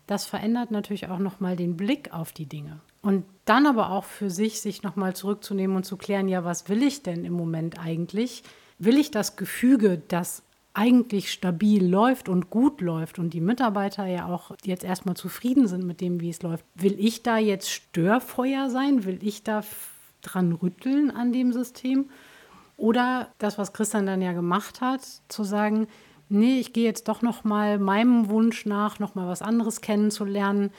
das 0.09 0.25
verändert 0.25 0.71
natürlich 0.71 1.09
auch 1.09 1.19
nochmal 1.19 1.55
den 1.55 1.77
Blick 1.77 2.13
auf 2.13 2.33
die 2.33 2.47
Dinge. 2.47 2.81
Und 3.03 3.25
dann 3.45 3.67
aber 3.67 3.91
auch 3.91 4.05
für 4.05 4.31
sich, 4.31 4.61
sich 4.61 4.83
nochmal 4.83 5.15
zurückzunehmen 5.15 5.77
und 5.77 5.85
zu 5.85 5.97
klären, 5.97 6.29
ja, 6.29 6.45
was 6.45 6.69
will 6.69 6.83
ich 6.83 7.03
denn 7.03 7.25
im 7.25 7.35
Moment 7.35 7.79
eigentlich? 7.79 8.43
Will 8.79 8.97
ich 8.97 9.11
das 9.11 9.37
Gefüge, 9.37 10.03
das 10.09 10.43
eigentlich 10.73 11.31
stabil 11.31 11.87
läuft 11.87 12.29
und 12.29 12.51
gut 12.51 12.81
läuft 12.81 13.19
und 13.19 13.35
die 13.35 13.41
Mitarbeiter 13.41 14.07
ja 14.07 14.27
auch 14.27 14.53
jetzt 14.65 14.85
erstmal 14.85 15.17
zufrieden 15.17 15.67
sind 15.67 15.85
mit 15.85 16.01
dem, 16.01 16.21
wie 16.21 16.31
es 16.31 16.43
läuft, 16.43 16.65
will 16.75 16.97
ich 16.99 17.23
da 17.23 17.37
jetzt 17.37 17.71
Störfeuer 17.71 18.71
sein? 18.71 19.05
Will 19.05 19.19
ich 19.23 19.43
da 19.43 19.63
dran 20.23 20.53
rütteln 20.53 21.11
an 21.11 21.33
dem 21.33 21.53
System? 21.53 22.09
Oder 22.77 23.29
das, 23.39 23.59
was 23.59 23.73
Christian 23.73 24.07
dann 24.07 24.23
ja 24.23 24.33
gemacht 24.33 24.81
hat, 24.81 25.03
zu 25.29 25.45
sagen, 25.45 25.89
nee, 26.29 26.59
ich 26.59 26.73
gehe 26.73 26.85
jetzt 26.85 27.09
doch 27.09 27.23
noch 27.23 27.45
mal 27.45 27.79
meinem 27.79 28.29
Wunsch 28.29 28.67
nach, 28.67 28.99
noch 28.99 29.15
mal 29.15 29.29
was 29.29 29.43
anderes 29.43 29.81
kennenzulernen 29.81 30.71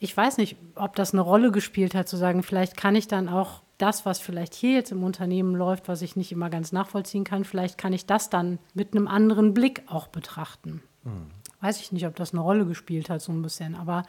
ich 0.00 0.16
weiß 0.16 0.38
nicht, 0.38 0.56
ob 0.74 0.94
das 0.96 1.12
eine 1.12 1.22
Rolle 1.22 1.50
gespielt 1.50 1.94
hat, 1.94 2.08
zu 2.08 2.16
sagen, 2.16 2.42
vielleicht 2.42 2.76
kann 2.76 2.94
ich 2.94 3.08
dann 3.08 3.28
auch 3.28 3.62
das, 3.78 4.06
was 4.06 4.18
vielleicht 4.18 4.54
hier 4.54 4.72
jetzt 4.72 4.92
im 4.92 5.04
Unternehmen 5.04 5.54
läuft, 5.54 5.88
was 5.88 6.02
ich 6.02 6.16
nicht 6.16 6.32
immer 6.32 6.50
ganz 6.50 6.72
nachvollziehen 6.72 7.24
kann, 7.24 7.44
vielleicht 7.44 7.78
kann 7.78 7.92
ich 7.92 8.06
das 8.06 8.30
dann 8.30 8.58
mit 8.74 8.94
einem 8.94 9.08
anderen 9.08 9.54
Blick 9.54 9.82
auch 9.86 10.08
betrachten. 10.08 10.82
Mhm. 11.04 11.30
Weiß 11.60 11.80
ich 11.80 11.92
nicht, 11.92 12.06
ob 12.06 12.16
das 12.16 12.32
eine 12.32 12.40
Rolle 12.40 12.66
gespielt 12.66 13.10
hat, 13.10 13.20
so 13.20 13.32
ein 13.32 13.42
bisschen, 13.42 13.74
aber 13.74 14.04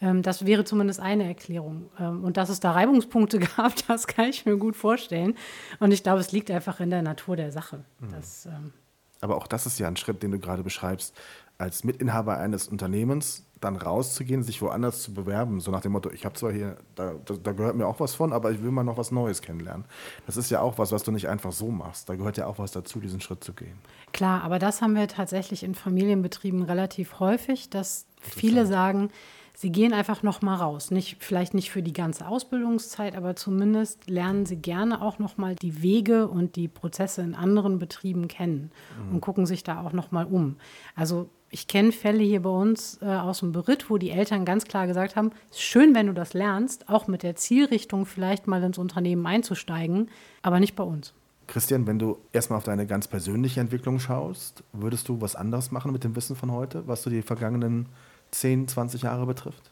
ähm, 0.00 0.22
das 0.22 0.46
wäre 0.46 0.64
zumindest 0.64 1.00
eine 1.00 1.24
Erklärung. 1.24 1.90
Ähm, 1.98 2.22
und 2.22 2.36
dass 2.36 2.48
es 2.48 2.60
da 2.60 2.72
Reibungspunkte 2.72 3.38
gab, 3.56 3.74
das 3.88 4.06
kann 4.06 4.28
ich 4.28 4.46
mir 4.46 4.56
gut 4.56 4.76
vorstellen. 4.76 5.34
Und 5.80 5.92
ich 5.92 6.02
glaube, 6.02 6.20
es 6.20 6.32
liegt 6.32 6.50
einfach 6.50 6.78
in 6.80 6.90
der 6.90 7.02
Natur 7.02 7.36
der 7.36 7.50
Sache. 7.50 7.84
Mhm. 8.00 8.10
Dass, 8.10 8.46
ähm 8.46 8.72
aber 9.20 9.36
auch 9.36 9.46
das 9.46 9.66
ist 9.66 9.78
ja 9.78 9.88
ein 9.88 9.96
Schritt, 9.96 10.22
den 10.22 10.30
du 10.30 10.38
gerade 10.38 10.62
beschreibst. 10.62 11.14
Als 11.58 11.84
Mitinhaber 11.84 12.36
eines 12.36 12.68
Unternehmens 12.68 13.46
dann 13.60 13.76
rauszugehen, 13.76 14.42
sich 14.42 14.60
woanders 14.60 15.02
zu 15.02 15.14
bewerben, 15.14 15.60
so 15.60 15.70
nach 15.70 15.80
dem 15.80 15.92
Motto, 15.92 16.10
ich 16.10 16.26
habe 16.26 16.34
zwar 16.34 16.52
hier, 16.52 16.76
da, 16.94 17.14
da, 17.24 17.34
da, 17.42 17.52
gehört 17.52 17.76
mir 17.76 17.86
auch 17.86 17.98
was 18.00 18.14
von, 18.14 18.32
aber 18.32 18.50
ich 18.50 18.62
will 18.62 18.70
mal 18.70 18.84
noch 18.84 18.98
was 18.98 19.10
Neues 19.10 19.40
kennenlernen. 19.40 19.86
Das 20.26 20.36
ist 20.36 20.50
ja 20.50 20.60
auch 20.60 20.76
was, 20.78 20.92
was 20.92 21.02
du 21.02 21.10
nicht 21.10 21.28
einfach 21.28 21.52
so 21.52 21.70
machst. 21.70 22.08
Da 22.08 22.16
gehört 22.16 22.36
ja 22.36 22.46
auch 22.46 22.58
was 22.58 22.72
dazu, 22.72 23.00
diesen 23.00 23.20
Schritt 23.22 23.42
zu 23.42 23.54
gehen. 23.54 23.78
Klar, 24.12 24.42
aber 24.42 24.58
das 24.58 24.82
haben 24.82 24.94
wir 24.94 25.08
tatsächlich 25.08 25.62
in 25.62 25.74
Familienbetrieben 25.74 26.62
relativ 26.62 27.18
häufig, 27.18 27.70
dass 27.70 28.06
viele 28.20 28.66
sagen, 28.66 29.10
sie 29.56 29.72
gehen 29.72 29.92
einfach 29.92 30.22
noch 30.22 30.42
mal 30.42 30.54
raus. 30.54 30.90
Nicht, 30.90 31.16
vielleicht 31.24 31.54
nicht 31.54 31.70
für 31.70 31.82
die 31.82 31.94
ganze 31.94 32.28
Ausbildungszeit, 32.28 33.16
aber 33.16 33.34
zumindest 33.34 34.08
lernen 34.08 34.46
sie 34.46 34.56
gerne 34.56 35.02
auch 35.02 35.18
noch 35.18 35.38
mal 35.38 35.56
die 35.56 35.82
Wege 35.82 36.28
und 36.28 36.54
die 36.56 36.68
Prozesse 36.68 37.22
in 37.22 37.34
anderen 37.34 37.78
Betrieben 37.78 38.28
kennen 38.28 38.70
mhm. 39.08 39.14
und 39.14 39.20
gucken 39.22 39.46
sich 39.46 39.64
da 39.64 39.82
auch 39.82 39.92
noch 39.92 40.12
mal 40.12 40.26
um. 40.26 40.56
Also 40.94 41.30
ich 41.50 41.68
kenne 41.68 41.92
Fälle 41.92 42.22
hier 42.22 42.42
bei 42.42 42.50
uns 42.50 43.00
äh, 43.00 43.06
aus 43.06 43.40
dem 43.40 43.52
Beritt, 43.52 43.88
wo 43.88 43.96
die 43.96 44.10
Eltern 44.10 44.44
ganz 44.44 44.64
klar 44.64 44.86
gesagt 44.86 45.16
haben, 45.16 45.30
es 45.50 45.56
ist 45.56 45.62
schön, 45.62 45.94
wenn 45.94 46.06
du 46.06 46.12
das 46.12 46.34
lernst, 46.34 46.88
auch 46.90 47.06
mit 47.06 47.22
der 47.22 47.36
Zielrichtung 47.36 48.04
vielleicht 48.04 48.46
mal 48.46 48.62
ins 48.62 48.78
Unternehmen 48.78 49.26
einzusteigen, 49.26 50.10
aber 50.42 50.60
nicht 50.60 50.76
bei 50.76 50.84
uns. 50.84 51.14
Christian, 51.46 51.86
wenn 51.86 51.98
du 51.98 52.18
erstmal 52.32 52.58
auf 52.58 52.64
deine 52.64 52.86
ganz 52.86 53.06
persönliche 53.08 53.60
Entwicklung 53.60 54.00
schaust, 54.00 54.64
würdest 54.72 55.08
du 55.08 55.20
was 55.20 55.36
anderes 55.36 55.70
machen 55.70 55.92
mit 55.92 56.04
dem 56.04 56.16
Wissen 56.16 56.34
von 56.36 56.50
heute, 56.50 56.86
was 56.88 57.02
du 57.02 57.10
die 57.10 57.22
vergangenen 57.22 57.86
10, 58.30 58.68
20 58.68 59.02
Jahre 59.02 59.26
betrifft? 59.26 59.70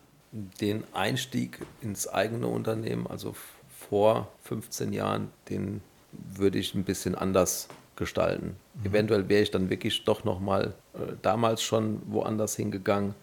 Den 0.60 0.84
Einstieg 0.92 1.60
ins 1.80 2.08
eigene 2.08 2.48
Unternehmen, 2.48 3.06
also 3.06 3.34
vor 3.88 4.28
15 4.42 4.92
Jahren, 4.92 5.30
den 5.48 5.80
würde 6.12 6.58
ich 6.58 6.74
ein 6.74 6.84
bisschen 6.84 7.14
anders 7.14 7.68
gestalten. 7.96 8.56
Mhm. 8.74 8.86
Eventuell 8.86 9.28
wäre 9.28 9.42
ich 9.42 9.50
dann 9.50 9.70
wirklich 9.70 10.04
doch 10.04 10.24
nochmal 10.24 10.74
äh, 10.94 11.12
damals 11.22 11.62
schon 11.62 12.02
woanders 12.06 12.56
hingegangen, 12.56 13.14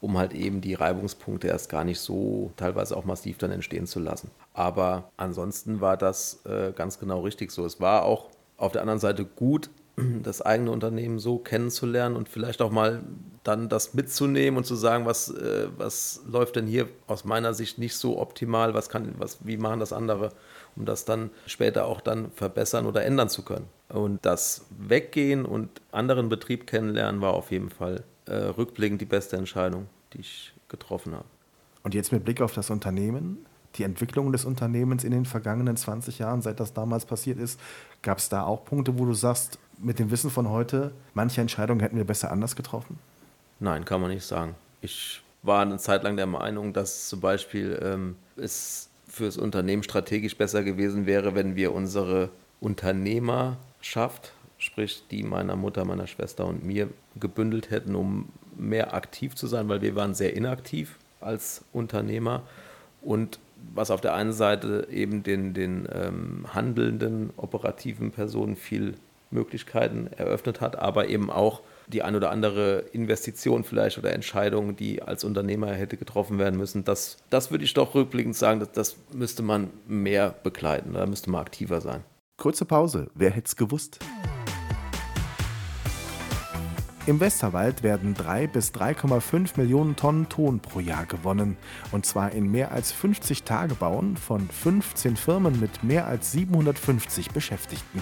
um 0.00 0.18
halt 0.18 0.32
eben 0.34 0.60
die 0.60 0.74
Reibungspunkte 0.74 1.48
erst 1.48 1.68
gar 1.68 1.84
nicht 1.84 2.00
so 2.00 2.52
teilweise 2.56 2.96
auch 2.96 3.04
massiv 3.04 3.38
dann 3.38 3.50
entstehen 3.50 3.86
zu 3.86 4.00
lassen. 4.00 4.30
Aber 4.52 5.10
ansonsten 5.16 5.80
war 5.80 5.96
das 5.96 6.44
äh, 6.46 6.72
ganz 6.72 6.98
genau 6.98 7.20
richtig 7.20 7.50
so. 7.50 7.64
Es 7.64 7.80
war 7.80 8.04
auch 8.04 8.30
auf 8.56 8.72
der 8.72 8.82
anderen 8.82 9.00
Seite 9.00 9.24
gut, 9.24 9.70
das 10.22 10.42
eigene 10.42 10.70
Unternehmen 10.70 11.18
so 11.18 11.38
kennenzulernen 11.38 12.16
und 12.16 12.28
vielleicht 12.28 12.62
auch 12.62 12.70
mal 12.70 13.02
dann 13.44 13.68
das 13.68 13.94
mitzunehmen 13.94 14.56
und 14.56 14.64
zu 14.64 14.74
sagen, 14.74 15.04
was, 15.06 15.30
äh, 15.30 15.68
was 15.76 16.22
läuft 16.26 16.56
denn 16.56 16.66
hier 16.66 16.88
aus 17.06 17.24
meiner 17.24 17.54
Sicht 17.54 17.78
nicht 17.78 17.96
so 17.96 18.18
optimal, 18.18 18.74
was 18.74 18.88
kann, 18.88 19.14
was, 19.18 19.46
wie 19.46 19.56
machen 19.56 19.80
das 19.80 19.92
andere, 19.92 20.32
um 20.76 20.86
das 20.86 21.04
dann 21.04 21.30
später 21.46 21.86
auch 21.86 22.00
dann 22.00 22.30
verbessern 22.32 22.86
oder 22.86 23.04
ändern 23.04 23.28
zu 23.28 23.42
können. 23.42 23.66
Und 23.88 24.24
das 24.24 24.64
Weggehen 24.70 25.44
und 25.44 25.68
anderen 25.92 26.28
Betrieb 26.28 26.66
kennenlernen 26.66 27.20
war 27.20 27.34
auf 27.34 27.50
jeden 27.50 27.70
Fall 27.70 28.02
äh, 28.26 28.34
rückblickend 28.34 29.00
die 29.00 29.06
beste 29.06 29.36
Entscheidung, 29.36 29.86
die 30.14 30.20
ich 30.20 30.54
getroffen 30.68 31.12
habe. 31.12 31.26
Und 31.82 31.94
jetzt 31.94 32.12
mit 32.12 32.24
Blick 32.24 32.40
auf 32.40 32.54
das 32.54 32.70
Unternehmen, 32.70 33.44
die 33.76 33.82
Entwicklung 33.82 34.32
des 34.32 34.44
Unternehmens 34.44 35.04
in 35.04 35.10
den 35.10 35.26
vergangenen 35.26 35.76
20 35.76 36.18
Jahren, 36.18 36.40
seit 36.40 36.60
das 36.60 36.72
damals 36.72 37.04
passiert 37.04 37.38
ist, 37.38 37.60
gab 38.02 38.18
es 38.18 38.28
da 38.28 38.44
auch 38.44 38.64
Punkte, 38.64 38.98
wo 38.98 39.04
du 39.04 39.14
sagst, 39.14 39.58
mit 39.78 39.98
dem 39.98 40.10
Wissen 40.10 40.30
von 40.30 40.48
heute, 40.48 40.92
manche 41.14 41.40
Entscheidungen 41.40 41.80
hätten 41.80 41.96
wir 41.96 42.04
besser 42.04 42.30
anders 42.30 42.56
getroffen? 42.56 42.98
Nein, 43.60 43.84
kann 43.84 44.00
man 44.00 44.10
nicht 44.10 44.24
sagen. 44.24 44.54
Ich 44.80 45.22
war 45.42 45.62
eine 45.62 45.78
Zeit 45.78 46.02
lang 46.02 46.16
der 46.16 46.26
Meinung, 46.26 46.72
dass 46.72 47.08
zum 47.08 47.20
Beispiel 47.20 47.78
ähm, 47.82 48.16
es 48.36 48.88
für 49.06 49.24
das 49.26 49.36
Unternehmen 49.36 49.82
strategisch 49.82 50.36
besser 50.36 50.64
gewesen 50.64 51.06
wäre, 51.06 51.34
wenn 51.34 51.56
wir 51.56 51.72
unsere 51.72 52.30
Unternehmerschaft, 52.60 54.32
sprich 54.58 55.04
die 55.10 55.22
meiner 55.22 55.56
Mutter, 55.56 55.84
meiner 55.84 56.06
Schwester 56.06 56.46
und 56.46 56.64
mir, 56.64 56.88
gebündelt 57.20 57.70
hätten, 57.70 57.94
um 57.94 58.28
mehr 58.56 58.94
aktiv 58.94 59.34
zu 59.34 59.46
sein, 59.46 59.68
weil 59.68 59.82
wir 59.82 59.94
waren 59.94 60.14
sehr 60.14 60.34
inaktiv 60.34 60.98
als 61.20 61.64
Unternehmer 61.72 62.42
und 63.02 63.38
was 63.74 63.90
auf 63.90 64.00
der 64.00 64.14
einen 64.14 64.32
Seite 64.32 64.88
eben 64.90 65.22
den, 65.22 65.54
den 65.54 65.88
ähm, 65.92 66.46
handelnden, 66.52 67.30
operativen 67.36 68.10
Personen 68.10 68.56
viel 68.56 68.94
Möglichkeiten 69.34 70.08
eröffnet 70.16 70.60
hat, 70.60 70.76
aber 70.76 71.08
eben 71.08 71.30
auch 71.30 71.60
die 71.88 72.02
ein 72.02 72.16
oder 72.16 72.30
andere 72.30 72.84
Investition 72.92 73.64
vielleicht 73.64 73.98
oder 73.98 74.12
Entscheidung, 74.12 74.76
die 74.76 75.02
als 75.02 75.24
Unternehmer 75.24 75.72
hätte 75.72 75.96
getroffen 75.96 76.38
werden 76.38 76.56
müssen. 76.56 76.84
Das, 76.84 77.18
das 77.30 77.50
würde 77.50 77.64
ich 77.64 77.74
doch 77.74 77.94
rückblickend 77.94 78.36
sagen, 78.36 78.60
das, 78.60 78.72
das 78.72 78.96
müsste 79.12 79.42
man 79.42 79.70
mehr 79.86 80.34
begleiten, 80.42 80.94
da 80.94 81.04
müsste 81.06 81.30
man 81.30 81.42
aktiver 81.42 81.80
sein. 81.80 82.02
Kurze 82.36 82.64
Pause, 82.64 83.10
wer 83.14 83.30
hätte 83.30 83.48
es 83.48 83.56
gewusst? 83.56 83.98
Im 87.06 87.20
Westerwald 87.20 87.82
werden 87.82 88.14
3 88.14 88.46
bis 88.46 88.72
3,5 88.72 89.58
Millionen 89.58 89.94
Tonnen 89.94 90.30
Ton 90.30 90.60
pro 90.60 90.80
Jahr 90.80 91.04
gewonnen. 91.04 91.58
Und 91.92 92.06
zwar 92.06 92.32
in 92.32 92.50
mehr 92.50 92.72
als 92.72 92.92
50 92.92 93.42
Tagebauen 93.42 94.16
von 94.16 94.48
15 94.48 95.16
Firmen 95.16 95.60
mit 95.60 95.84
mehr 95.84 96.06
als 96.06 96.32
750 96.32 97.30
Beschäftigten. 97.30 98.00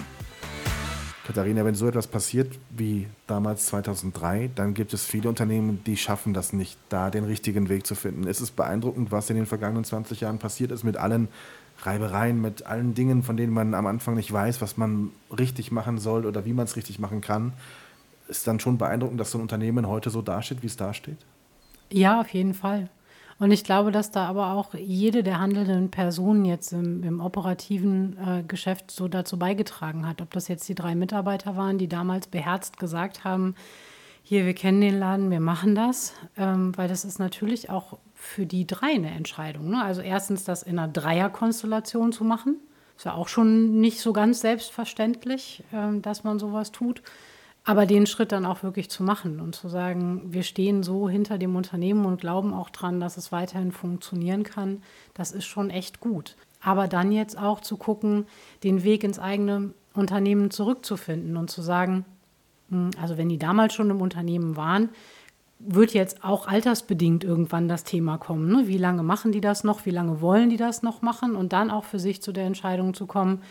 Katharina, 1.24 1.64
wenn 1.64 1.76
so 1.76 1.86
etwas 1.86 2.08
passiert 2.08 2.58
wie 2.70 3.06
damals 3.28 3.66
2003, 3.66 4.50
dann 4.54 4.74
gibt 4.74 4.92
es 4.92 5.04
viele 5.04 5.28
Unternehmen, 5.28 5.82
die 5.84 5.96
schaffen 5.96 6.34
das 6.34 6.52
nicht, 6.52 6.76
da 6.88 7.10
den 7.10 7.24
richtigen 7.24 7.68
Weg 7.68 7.86
zu 7.86 7.94
finden. 7.94 8.26
Es 8.26 8.40
ist 8.40 8.56
beeindruckend, 8.56 9.12
was 9.12 9.30
in 9.30 9.36
den 9.36 9.46
vergangenen 9.46 9.84
20 9.84 10.20
Jahren 10.20 10.38
passiert 10.38 10.72
ist 10.72 10.82
mit 10.82 10.96
allen 10.96 11.28
Reibereien, 11.82 12.40
mit 12.40 12.66
allen 12.66 12.94
Dingen, 12.94 13.22
von 13.22 13.36
denen 13.36 13.52
man 13.52 13.74
am 13.74 13.86
Anfang 13.86 14.14
nicht 14.14 14.32
weiß, 14.32 14.60
was 14.60 14.76
man 14.76 15.10
richtig 15.36 15.70
machen 15.70 15.98
soll 15.98 16.26
oder 16.26 16.44
wie 16.44 16.52
man 16.52 16.64
es 16.64 16.76
richtig 16.76 16.98
machen 16.98 17.20
kann. 17.20 17.52
Ist 18.28 18.46
dann 18.48 18.58
schon 18.58 18.78
beeindruckend, 18.78 19.20
dass 19.20 19.30
so 19.30 19.38
ein 19.38 19.42
Unternehmen 19.42 19.86
heute 19.86 20.10
so 20.10 20.22
dasteht, 20.22 20.62
wie 20.62 20.66
es 20.66 20.76
dasteht? 20.76 21.18
Ja, 21.90 22.20
auf 22.20 22.28
jeden 22.28 22.54
Fall. 22.54 22.88
Und 23.42 23.50
ich 23.50 23.64
glaube, 23.64 23.90
dass 23.90 24.12
da 24.12 24.26
aber 24.28 24.52
auch 24.52 24.72
jede 24.72 25.24
der 25.24 25.40
handelnden 25.40 25.90
Personen 25.90 26.44
jetzt 26.44 26.72
im, 26.72 27.02
im 27.02 27.20
operativen 27.20 28.16
äh, 28.16 28.44
Geschäft 28.44 28.92
so 28.92 29.08
dazu 29.08 29.36
beigetragen 29.36 30.06
hat. 30.06 30.22
Ob 30.22 30.30
das 30.30 30.46
jetzt 30.46 30.68
die 30.68 30.76
drei 30.76 30.94
Mitarbeiter 30.94 31.56
waren, 31.56 31.76
die 31.76 31.88
damals 31.88 32.28
beherzt 32.28 32.78
gesagt 32.78 33.24
haben, 33.24 33.56
hier, 34.22 34.46
wir 34.46 34.54
kennen 34.54 34.80
den 34.80 34.96
Laden, 34.96 35.32
wir 35.32 35.40
machen 35.40 35.74
das, 35.74 36.14
ähm, 36.36 36.70
weil 36.78 36.86
das 36.86 37.04
ist 37.04 37.18
natürlich 37.18 37.68
auch 37.68 37.98
für 38.14 38.46
die 38.46 38.64
drei 38.64 38.92
eine 38.94 39.10
Entscheidung. 39.10 39.70
Ne? 39.70 39.82
Also 39.82 40.02
erstens 40.02 40.44
das 40.44 40.62
in 40.62 40.78
einer 40.78 40.86
Dreierkonstellation 40.86 42.12
zu 42.12 42.22
machen, 42.22 42.58
ist 42.96 43.06
ja 43.06 43.14
auch 43.14 43.26
schon 43.26 43.80
nicht 43.80 43.98
so 43.98 44.12
ganz 44.12 44.40
selbstverständlich, 44.40 45.64
ähm, 45.72 46.00
dass 46.00 46.22
man 46.22 46.38
sowas 46.38 46.70
tut. 46.70 47.02
Aber 47.64 47.86
den 47.86 48.06
Schritt 48.06 48.32
dann 48.32 48.44
auch 48.44 48.64
wirklich 48.64 48.90
zu 48.90 49.04
machen 49.04 49.40
und 49.40 49.54
zu 49.54 49.68
sagen, 49.68 50.22
wir 50.32 50.42
stehen 50.42 50.82
so 50.82 51.08
hinter 51.08 51.38
dem 51.38 51.54
Unternehmen 51.54 52.06
und 52.06 52.20
glauben 52.20 52.52
auch 52.52 52.70
dran, 52.70 52.98
dass 52.98 53.16
es 53.16 53.30
weiterhin 53.30 53.70
funktionieren 53.70 54.42
kann, 54.42 54.82
das 55.14 55.30
ist 55.30 55.44
schon 55.44 55.70
echt 55.70 56.00
gut. 56.00 56.36
Aber 56.60 56.88
dann 56.88 57.12
jetzt 57.12 57.38
auch 57.38 57.60
zu 57.60 57.76
gucken, 57.76 58.26
den 58.64 58.82
Weg 58.82 59.04
ins 59.04 59.20
eigene 59.20 59.74
Unternehmen 59.94 60.50
zurückzufinden 60.50 61.36
und 61.36 61.50
zu 61.50 61.62
sagen, 61.62 62.04
hm, 62.70 62.90
also 63.00 63.16
wenn 63.16 63.28
die 63.28 63.38
damals 63.38 63.74
schon 63.74 63.90
im 63.90 64.00
Unternehmen 64.00 64.56
waren, 64.56 64.88
wird 65.60 65.94
jetzt 65.94 66.24
auch 66.24 66.48
altersbedingt 66.48 67.22
irgendwann 67.22 67.68
das 67.68 67.84
Thema 67.84 68.18
kommen. 68.18 68.48
Ne? 68.50 68.66
Wie 68.66 68.78
lange 68.78 69.04
machen 69.04 69.30
die 69.30 69.40
das 69.40 69.62
noch? 69.62 69.86
Wie 69.86 69.90
lange 69.90 70.20
wollen 70.20 70.50
die 70.50 70.56
das 70.56 70.82
noch 70.82 71.02
machen? 71.02 71.36
Und 71.36 71.52
dann 71.52 71.70
auch 71.70 71.84
für 71.84 72.00
sich 72.00 72.20
zu 72.20 72.32
der 72.32 72.46
Entscheidung 72.46 72.94
zu 72.94 73.06
kommen, 73.06 73.42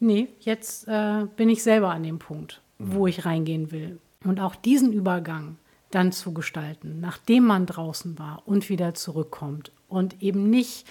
nee, 0.00 0.26
jetzt 0.40 0.88
äh, 0.88 1.26
bin 1.36 1.48
ich 1.48 1.62
selber 1.62 1.90
an 1.90 2.02
dem 2.02 2.18
Punkt 2.18 2.60
wo 2.78 3.06
ich 3.06 3.24
reingehen 3.24 3.70
will. 3.70 3.98
Und 4.24 4.40
auch 4.40 4.54
diesen 4.54 4.92
Übergang 4.92 5.56
dann 5.90 6.12
zu 6.12 6.34
gestalten, 6.34 7.00
nachdem 7.00 7.44
man 7.44 7.66
draußen 7.66 8.18
war 8.18 8.42
und 8.46 8.68
wieder 8.68 8.94
zurückkommt 8.94 9.72
und 9.88 10.22
eben 10.22 10.50
nicht 10.50 10.86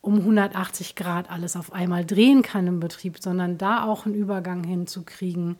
um 0.00 0.16
180 0.16 0.96
Grad 0.96 1.30
alles 1.30 1.56
auf 1.56 1.72
einmal 1.72 2.04
drehen 2.04 2.42
kann 2.42 2.66
im 2.66 2.80
Betrieb, 2.80 3.18
sondern 3.20 3.58
da 3.58 3.84
auch 3.84 4.06
einen 4.06 4.14
Übergang 4.14 4.64
hinzukriegen, 4.64 5.56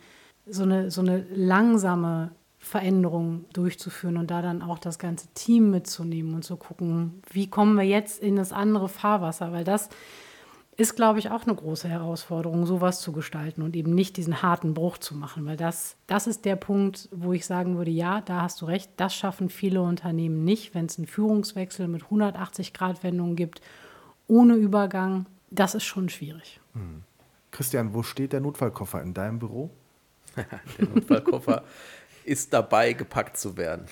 so 0.47 0.63
eine, 0.63 0.91
so 0.91 1.03
eine 1.03 1.25
langsame 1.35 2.33
Veränderung 2.59 3.45
durchzuführen 3.53 4.17
und 4.17 4.31
da 4.31 4.43
dann 4.43 4.63
auch 4.63 4.79
das 4.79 4.99
ganze 4.99 5.29
Team 5.35 5.71
mitzunehmen 5.71 6.35
und 6.35 6.45
zu 6.45 6.57
gucken, 6.57 7.23
wie 7.31 7.49
kommen 7.49 7.77
wir 7.77 7.85
jetzt 7.85 8.23
in 8.23 8.37
das 8.37 8.53
andere 8.53 8.89
Fahrwasser, 8.89 9.53
weil 9.53 9.65
das 9.65 9.89
ist, 10.81 10.97
glaube 10.97 11.19
ich, 11.19 11.31
auch 11.31 11.43
eine 11.43 11.55
große 11.55 11.89
Herausforderung, 11.89 12.65
sowas 12.65 13.03
zu 13.03 13.13
gestalten 13.13 13.61
und 13.61 13.77
eben 13.77 13.95
nicht 13.95 14.17
diesen 14.17 14.41
harten 14.41 14.73
Bruch 14.73 14.97
zu 14.97 15.15
machen, 15.15 15.45
weil 15.45 15.59
das, 15.59 15.97
das 16.07 16.27
ist 16.27 16.47
der 16.47 16.57
Punkt, 16.57 17.11
wo 17.13 17.35
ich 17.35 17.45
sagen 17.45 17.77
würde, 17.77 17.91
ja, 17.91 18.23
da 18.23 18.41
hast 18.41 18.63
du 18.63 18.65
recht, 18.65 18.91
das 18.97 19.15
schaffen 19.15 19.51
viele 19.51 19.83
Unternehmen 19.83 20.43
nicht, 20.43 20.75
wenn 20.75 20.87
es 20.87 20.97
einen 20.97 21.07
Führungswechsel 21.07 21.87
mit 21.87 22.05
180-Grad-Wendungen 22.05 23.37
gibt, 23.37 23.61
ohne 24.27 24.55
Übergang, 24.55 25.27
das 25.51 25.75
ist 25.75 25.85
schon 25.85 26.09
schwierig. 26.09 26.61
Hm. 26.73 27.03
Christian, 27.51 27.93
wo 27.93 28.03
steht 28.03 28.33
der 28.33 28.41
Notfallkoffer 28.41 29.03
in 29.03 29.13
deinem 29.13 29.39
Büro? 29.39 29.69
der 30.79 30.89
Notfallkoffer 30.89 31.63
ist 32.25 32.55
dabei, 32.55 32.95
gepackt 32.95 33.37
zu 33.37 33.59
werden. 33.59 33.85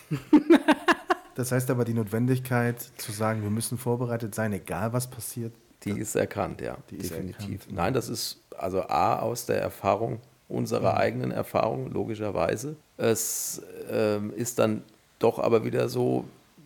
Das 1.35 1.53
heißt 1.53 1.70
aber 1.70 1.85
die 1.85 1.94
Notwendigkeit 1.94 2.81
zu 2.81 3.12
sagen, 3.12 3.42
wir 3.42 3.51
müssen 3.51 3.77
vorbereitet 3.77 4.35
sein, 4.35 4.53
egal 4.55 4.92
was 4.92 5.11
passiert, 5.11 5.53
die 5.85 5.99
ist 5.99 6.14
erkannt, 6.17 6.61
ja, 6.61 6.77
die 6.91 6.99
definitiv. 6.99 7.61
Erkannt. 7.61 7.73
Nein, 7.73 7.95
das 7.95 8.09
ist 8.09 8.41
also 8.57 8.83
A 8.83 9.21
aus 9.21 9.47
der 9.47 9.61
Erfahrung, 9.61 10.21
unserer 10.49 10.93
mhm. 10.93 10.99
eigenen 10.99 11.31
Erfahrung, 11.31 11.91
logischerweise. 11.93 12.77
Es 12.97 13.62
ähm, 13.91 14.33
ist 14.35 14.59
dann 14.59 14.83
doch 15.19 15.38
aber 15.38 15.64
wieder 15.64 15.88
so, 15.88 16.25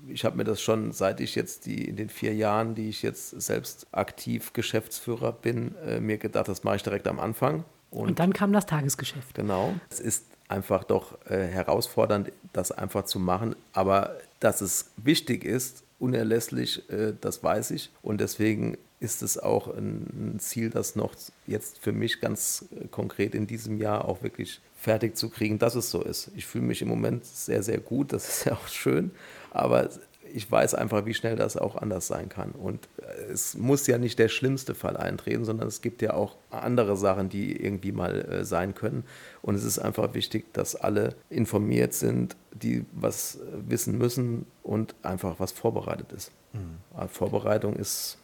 ich 0.09 0.25
habe 0.25 0.37
mir 0.37 0.45
das 0.45 0.61
schon, 0.61 0.93
seit 0.93 1.21
ich 1.21 1.35
jetzt 1.35 1.67
die 1.67 1.87
in 1.87 1.97
den 1.97 2.09
vier 2.09 2.35
Jahren, 2.35 2.75
die 2.75 2.89
ich 2.89 3.03
jetzt 3.03 3.41
selbst 3.41 3.87
aktiv 3.93 4.53
Geschäftsführer 4.53 5.33
bin, 5.33 5.75
äh, 5.87 6.01
mir 6.01 6.19
gedacht, 6.19 6.49
das 6.49 6.65
mache 6.65 6.77
ich 6.77 6.83
direkt 6.83 7.07
am 7.07 7.21
Anfang. 7.21 7.65
Und, 7.91 8.09
Und, 8.09 8.19
dann 8.19 8.33
kam 8.33 8.53
das 8.53 8.67
Tagesgeschäft. 8.67 9.35
Genau. 9.35 9.75
Es 9.91 10.01
ist 10.01 10.25
einfach 10.49 10.85
doch 10.85 11.19
äh, 11.27 11.47
herausfordernd, 11.47 12.33
das 12.53 12.73
einfach 12.73 13.05
zu 13.05 13.19
machen. 13.19 13.55
Aber 13.73 14.17
dass 14.41 14.61
es 14.61 14.91
wichtig 14.97 15.45
ist, 15.45 15.85
unerlässlich, 15.99 16.89
äh, 16.91 17.15
das 17.21 17.45
weiß 17.45 17.71
ich. 17.73 17.91
Und 18.03 18.21
deswegen 18.21 18.77
ist 19.03 19.23
es 19.23 19.37
auch 19.37 19.69
ein, 19.69 20.37
Ziel, 20.39 20.71
das 20.71 20.95
noch 20.95 21.15
jetzt 21.47 21.79
für 21.79 21.93
mich 21.93 22.21
ganz 22.21 22.67
konkret 22.91 23.35
in 23.35 23.47
diesem 23.47 23.79
Jahr 23.79 24.07
auch 24.07 24.23
wirklich 24.23 24.61
fertig 24.77 25.17
zu 25.17 25.29
kriegen, 25.29 25.59
dass 25.59 25.75
es 25.75 25.91
so 25.91 26.03
ist. 26.03 26.31
Ich 26.37 26.47
fühle 26.47 26.65
mich 26.65 26.83
im 26.83 26.89
Moment 26.89 27.25
sehr, 27.27 27.63
sehr 27.63 27.79
gut, 27.79 28.13
das 28.13 28.29
ist 28.29 28.45
ja 28.47 28.53
auch 28.53 28.69
schön, 28.69 29.11
aber 29.51 29.91
ich 30.35 30.51
weiß 30.51 30.75
einfach, 30.75 31.05
wie 31.05 31.15
schnell 31.15 31.37
das 31.37 31.57
auch 31.57 31.77
anders 31.77 32.07
sein 32.07 32.29
kann. 32.29 32.53
Und 32.53 32.89
es 33.31 33.55
muss 33.55 33.87
ja 33.87 33.99
nicht 33.99 34.19
der 34.19 34.29
schlimmste 34.29 34.75
Fall 34.75 34.97
eintreten, 34.97 35.45
sondern 35.45 35.69
es 35.69 35.83
gibt 35.83 36.01
ja 36.01 36.15
auch 36.15 36.37
andere 36.51 36.97
Sachen, 36.97 37.29
die 37.29 37.55
irgendwie 37.61 37.93
mal 37.93 38.23
äh, 38.23 38.45
sein 38.45 38.75
können. 38.75 39.05
Und 39.43 39.57
es 39.57 39.65
ist 39.65 39.79
einfach 39.79 40.15
wichtig, 40.15 40.47
dass 40.55 40.75
alle 40.75 41.17
informiert 41.29 41.93
sind, 41.93 42.37
die 42.53 42.87
was 42.93 43.41
wissen 43.69 43.99
müssen 43.99 44.47
und 44.63 44.95
einfach 45.03 45.39
was 45.39 45.53
vorbereitet 45.53 46.13
ist. 46.13 46.31
Mhm. 46.53 47.09
Vorbereitung 47.09 47.77
ist 47.77 48.19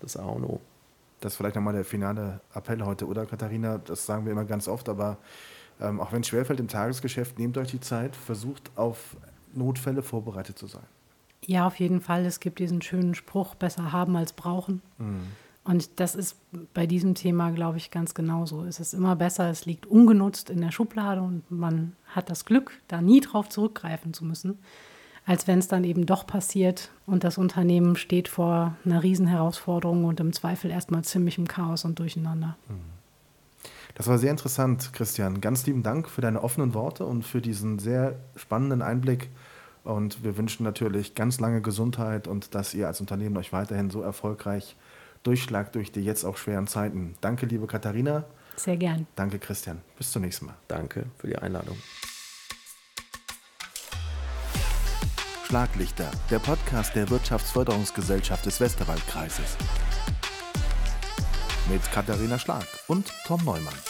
das 0.00 0.16
A 0.16 0.24
und 0.24 0.44
O. 0.44 0.60
Das 1.20 1.32
ist 1.32 1.36
vielleicht 1.36 1.56
nochmal 1.56 1.74
der 1.74 1.84
finale 1.84 2.40
Appell 2.54 2.82
heute, 2.82 3.06
oder 3.06 3.26
Katharina? 3.26 3.78
Das 3.78 4.06
sagen 4.06 4.24
wir 4.24 4.32
immer 4.32 4.44
ganz 4.44 4.68
oft, 4.68 4.88
aber 4.88 5.18
ähm, 5.80 6.00
auch 6.00 6.12
wenn 6.12 6.22
es 6.22 6.28
schwerfällt 6.28 6.60
im 6.60 6.68
Tagesgeschäft, 6.68 7.38
nehmt 7.38 7.58
euch 7.58 7.70
die 7.70 7.80
Zeit, 7.80 8.16
versucht 8.16 8.70
auf 8.76 9.16
Notfälle 9.54 10.02
vorbereitet 10.02 10.58
zu 10.58 10.66
sein. 10.66 10.86
Ja, 11.44 11.66
auf 11.66 11.76
jeden 11.76 12.00
Fall. 12.00 12.24
Es 12.26 12.40
gibt 12.40 12.58
diesen 12.58 12.82
schönen 12.82 13.14
Spruch, 13.14 13.54
besser 13.54 13.92
haben 13.92 14.16
als 14.16 14.32
brauchen. 14.32 14.82
Mhm. 14.98 15.28
Und 15.64 16.00
das 16.00 16.14
ist 16.14 16.36
bei 16.72 16.86
diesem 16.86 17.14
Thema, 17.14 17.50
glaube 17.50 17.76
ich, 17.76 17.90
ganz 17.90 18.14
genauso. 18.14 18.64
Es 18.64 18.80
ist 18.80 18.94
immer 18.94 19.14
besser, 19.14 19.50
es 19.50 19.66
liegt 19.66 19.86
ungenutzt 19.86 20.48
in 20.48 20.60
der 20.60 20.72
Schublade 20.72 21.20
und 21.20 21.50
man 21.50 21.94
hat 22.06 22.30
das 22.30 22.44
Glück, 22.44 22.80
da 22.88 23.02
nie 23.02 23.20
drauf 23.20 23.48
zurückgreifen 23.48 24.14
zu 24.14 24.24
müssen 24.24 24.58
als 25.26 25.46
wenn 25.46 25.58
es 25.58 25.68
dann 25.68 25.84
eben 25.84 26.06
doch 26.06 26.26
passiert 26.26 26.90
und 27.06 27.24
das 27.24 27.38
Unternehmen 27.38 27.96
steht 27.96 28.28
vor 28.28 28.76
einer 28.84 29.02
Riesenherausforderung 29.02 30.04
und 30.04 30.20
im 30.20 30.32
Zweifel 30.32 30.70
erstmal 30.70 31.02
ziemlich 31.02 31.38
im 31.38 31.46
Chaos 31.46 31.84
und 31.84 31.98
Durcheinander. 31.98 32.56
Mhm. 32.68 33.00
Das 33.94 34.06
war 34.06 34.18
sehr 34.18 34.30
interessant, 34.30 34.92
Christian. 34.92 35.40
Ganz 35.40 35.66
lieben 35.66 35.82
Dank 35.82 36.08
für 36.08 36.20
deine 36.20 36.42
offenen 36.42 36.74
Worte 36.74 37.04
und 37.04 37.22
für 37.24 37.40
diesen 37.40 37.78
sehr 37.78 38.16
spannenden 38.36 38.82
Einblick. 38.82 39.28
Und 39.84 40.22
wir 40.22 40.36
wünschen 40.36 40.64
natürlich 40.64 41.14
ganz 41.14 41.40
lange 41.40 41.60
Gesundheit 41.60 42.28
und 42.28 42.54
dass 42.54 42.74
ihr 42.74 42.86
als 42.86 43.00
Unternehmen 43.00 43.36
euch 43.36 43.52
weiterhin 43.52 43.90
so 43.90 44.02
erfolgreich 44.02 44.76
durchschlagt 45.22 45.74
durch 45.74 45.92
die 45.92 46.00
jetzt 46.00 46.24
auch 46.24 46.36
schweren 46.36 46.66
Zeiten. 46.66 47.14
Danke, 47.20 47.46
liebe 47.46 47.66
Katharina. 47.66 48.24
Sehr 48.56 48.76
gern. 48.76 49.06
Danke, 49.16 49.38
Christian. 49.38 49.80
Bis 49.96 50.12
zum 50.12 50.22
nächsten 50.22 50.46
Mal. 50.46 50.56
Danke 50.68 51.06
für 51.18 51.28
die 51.28 51.36
Einladung. 51.36 51.76
Schlaglichter, 55.50 56.08
der 56.30 56.38
Podcast 56.38 56.94
der 56.94 57.10
Wirtschaftsförderungsgesellschaft 57.10 58.46
des 58.46 58.60
Westerwaldkreises. 58.60 59.56
Mit 61.68 61.82
Katharina 61.90 62.38
Schlag 62.38 62.68
und 62.86 63.12
Tom 63.26 63.44
Neumann. 63.44 63.89